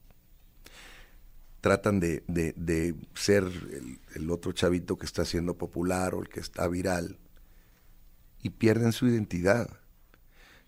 [1.66, 6.28] Tratan de, de- de ser el, el otro chavito que está siendo popular o el
[6.28, 7.18] que está viral
[8.40, 9.68] y pierden su identidad.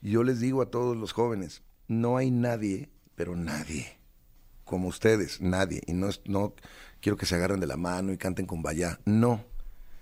[0.02, 3.96] Yo les digo a todos los jóvenes, no hay nadie, pero nadie,
[4.64, 5.82] como ustedes, nadie.
[5.86, 6.54] Y no, es- no
[7.00, 8.98] quiero que se agarren de la mano y canten con vaya.
[9.04, 9.44] No.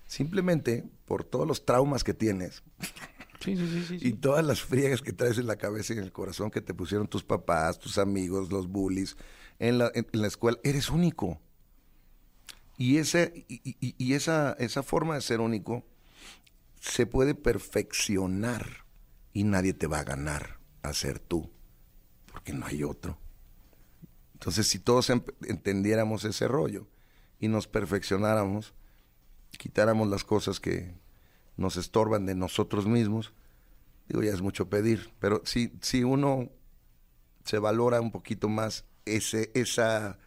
[0.07, 2.63] Simplemente por todos los traumas que tienes
[4.01, 6.73] y todas las friegas que traes en la cabeza y en el corazón que te
[6.73, 9.15] pusieron tus papás, tus amigos, los bullies,
[9.59, 9.91] en la,
[10.27, 11.41] escuela, eres único.
[12.77, 15.85] Y, ese, y, esa, esa forma de ser único
[16.81, 18.85] se puede perfeccionar
[19.33, 21.51] y nadie te va a ganar a ser tú,
[22.27, 23.19] porque no hay otro.
[24.35, 26.87] Entonces, si todos entendiéramos ese rollo
[27.39, 28.75] y nos perfeccionáramos,
[29.59, 30.95] quitáramos las cosas que
[31.57, 33.33] nos estorban de nosotros mismos,
[34.09, 36.51] digo, ya es mucho pedir, pero si, si uno
[37.45, 40.19] se valora un poquito más ese, esa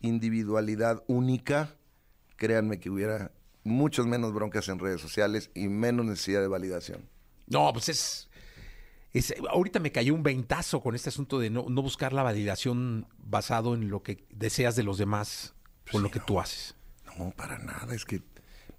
[0.00, 1.76] individualidad única,
[2.36, 3.32] créanme que hubiera
[3.64, 7.08] muchos menos broncas en redes sociales y menos necesidad de validación.
[7.46, 8.30] No, pues es,
[9.12, 13.06] es- Ahorita me cayó un ventazo con este asunto de no, no buscar la validación
[13.18, 15.54] basado en lo que deseas de los demás
[15.92, 16.74] con lo que tú haces.
[17.18, 17.94] No, para nada.
[17.94, 18.22] Es que,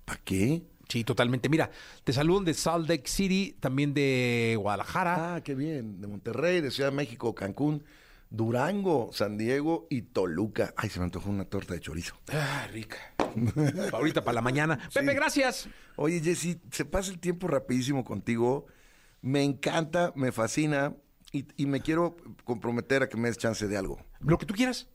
[0.06, 0.64] ¿para qué?
[0.88, 1.50] Sí, totalmente.
[1.50, 1.70] Mira,
[2.04, 5.36] te saludan de Salt Lake City, también de Guadalajara.
[5.36, 6.02] Ah, qué bien.
[6.02, 7.84] De Monterrey, de Ciudad de México, Cancún,
[8.30, 10.74] Durango, San Diego y Toluca.
[10.78, 12.16] Ay, se me antojó una torta de chorizo.
[12.32, 12.98] Ah, rica.
[13.94, 14.80] Ahorita para la mañana.
[14.94, 15.68] Pepe, gracias.
[15.96, 18.68] Oye, Jesse, se pasa el tiempo rapidísimo contigo.
[19.22, 20.96] Me encanta, me fascina
[21.32, 24.00] y, y me quiero comprometer a que me des chance de algo.
[24.20, 24.88] Lo que tú quieras.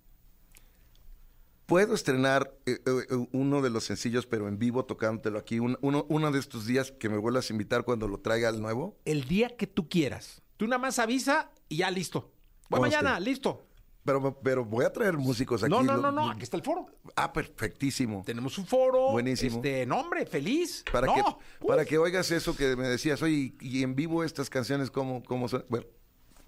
[1.66, 5.58] Puedo estrenar eh, eh, uno de los sencillos, pero en vivo, tocándotelo aquí.
[5.60, 8.60] Un- uno, uno de estos días que me vuelvas a invitar cuando lo traiga al
[8.60, 8.98] nuevo.
[9.06, 10.42] El día que tú quieras.
[10.58, 12.33] Tú nada más avisa y ya listo.
[12.68, 12.96] Voy Conste.
[12.96, 13.66] mañana, listo.
[14.04, 15.70] Pero, pero voy a traer músicos aquí.
[15.70, 16.84] No, no, no, no, aquí está el foro.
[17.16, 18.22] Ah, perfectísimo.
[18.26, 19.12] Tenemos un foro.
[19.12, 19.56] Buenísimo.
[19.56, 20.84] Este, no, hombre, feliz.
[20.92, 21.34] Para, no, que, uf.
[21.66, 25.48] para que oigas eso que me decías, oye, y en vivo estas canciones, ¿cómo, cómo
[25.48, 25.64] son?
[25.70, 25.86] Bueno,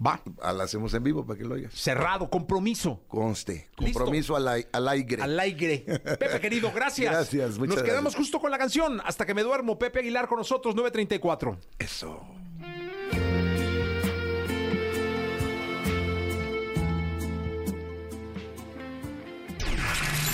[0.05, 0.21] va.
[0.43, 1.73] Las hacemos en vivo para que lo oigas.
[1.73, 3.01] Cerrado, compromiso.
[3.07, 3.69] Conste.
[3.75, 5.23] Compromiso al, ai- al aire.
[5.23, 5.79] Al aire.
[6.19, 7.11] Pepe, querido, gracias.
[7.11, 8.19] Gracias, muchas Nos quedamos gracias.
[8.19, 9.01] justo con la canción.
[9.03, 9.79] Hasta que me duermo.
[9.79, 11.57] Pepe Aguilar con nosotros, 934.
[11.79, 12.23] Eso.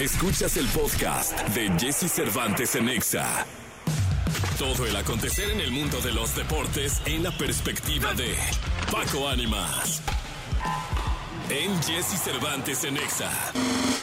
[0.04, 3.46] Escuchas el podcast de Jesse Cervantes en Exa.
[4.60, 8.36] Todo el acontecer en el mundo de los deportes en la perspectiva de
[8.92, 10.02] Paco Ánimas.
[11.50, 13.30] En Jesse Cervantes en Exa.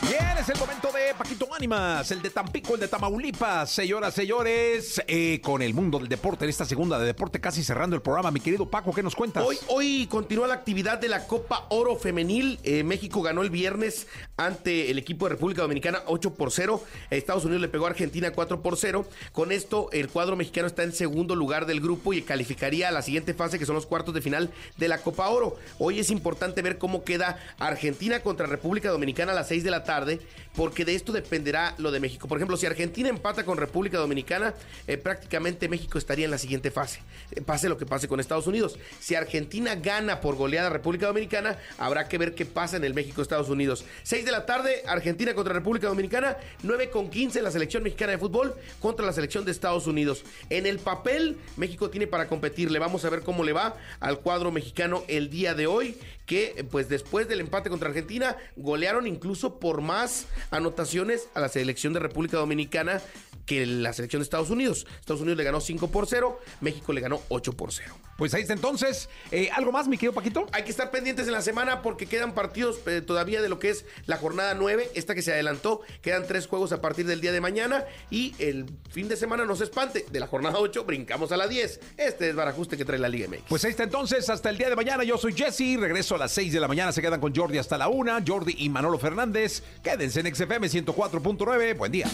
[0.03, 3.71] Bien, es el momento de Paquito Ánimas, el de Tampico, el de Tamaulipas.
[3.71, 7.97] Señoras, señores, eh, con el mundo del deporte, en esta segunda de deporte, casi cerrando
[7.97, 8.31] el programa.
[8.31, 9.45] Mi querido Paco, ¿qué nos cuentas?
[9.47, 12.59] Hoy, hoy continúa la actividad de la Copa Oro Femenil.
[12.63, 14.07] Eh, México ganó el viernes
[14.37, 16.83] ante el equipo de República Dominicana 8 por 0.
[17.11, 19.07] Estados Unidos le pegó a Argentina 4 por 0.
[19.33, 23.03] Con esto, el cuadro mexicano está en segundo lugar del grupo y calificaría a la
[23.03, 25.57] siguiente fase, que son los cuartos de final de la Copa Oro.
[25.79, 29.85] Hoy es importante ver cómo queda Argentina contra República Dominicana a las 6 de la
[29.85, 30.21] tarde,
[30.55, 32.29] porque de esto dependerá lo de México.
[32.29, 34.55] Por ejemplo, si Argentina empata con República Dominicana,
[34.87, 37.01] eh, prácticamente México estaría en la siguiente fase.
[37.33, 38.79] Eh, pase lo que pase con Estados Unidos.
[38.99, 42.95] Si Argentina gana por goleada a República Dominicana, habrá que ver qué pasa en el
[42.95, 43.85] México-Estados Unidos.
[44.03, 48.19] 6 de la tarde, Argentina contra República Dominicana, 9 con 15 la selección mexicana de
[48.19, 50.25] fútbol contra la selección de Estados Unidos.
[50.49, 52.71] En el papel, México tiene para competir.
[52.71, 55.97] Le vamos a ver cómo le va al cuadro mexicano el día de hoy
[56.31, 61.93] que pues después del empate contra Argentina golearon incluso por más anotaciones a la selección
[61.93, 63.03] de República Dominicana
[63.47, 64.87] que la selección de Estados Unidos.
[65.01, 67.97] Estados Unidos le ganó 5 por 0, México le ganó 8 por 0.
[68.21, 69.09] Pues ahí está entonces.
[69.31, 70.47] Eh, ¿Algo más, mi querido Paquito?
[70.53, 73.71] Hay que estar pendientes en la semana porque quedan partidos eh, todavía de lo que
[73.71, 75.81] es la jornada 9, esta que se adelantó.
[76.03, 79.57] Quedan tres juegos a partir del día de mañana y el fin de semana no
[79.57, 80.05] se espante.
[80.11, 81.81] De la jornada 8 brincamos a la 10.
[81.97, 83.45] Este es Barajuste que trae la Liga MX.
[83.49, 85.03] Pues ahí está entonces, hasta el día de mañana.
[85.03, 86.93] Yo soy Jesse, regreso a las 6 de la mañana.
[86.93, 88.19] Se quedan con Jordi hasta la 1.
[88.27, 89.63] Jordi y Manolo Fernández.
[89.83, 91.79] Quédense en XFM 104.9.
[91.79, 92.07] Buen día.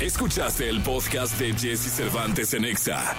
[0.00, 3.16] Escuchaste el podcast de Jesse Cervantes en Exa.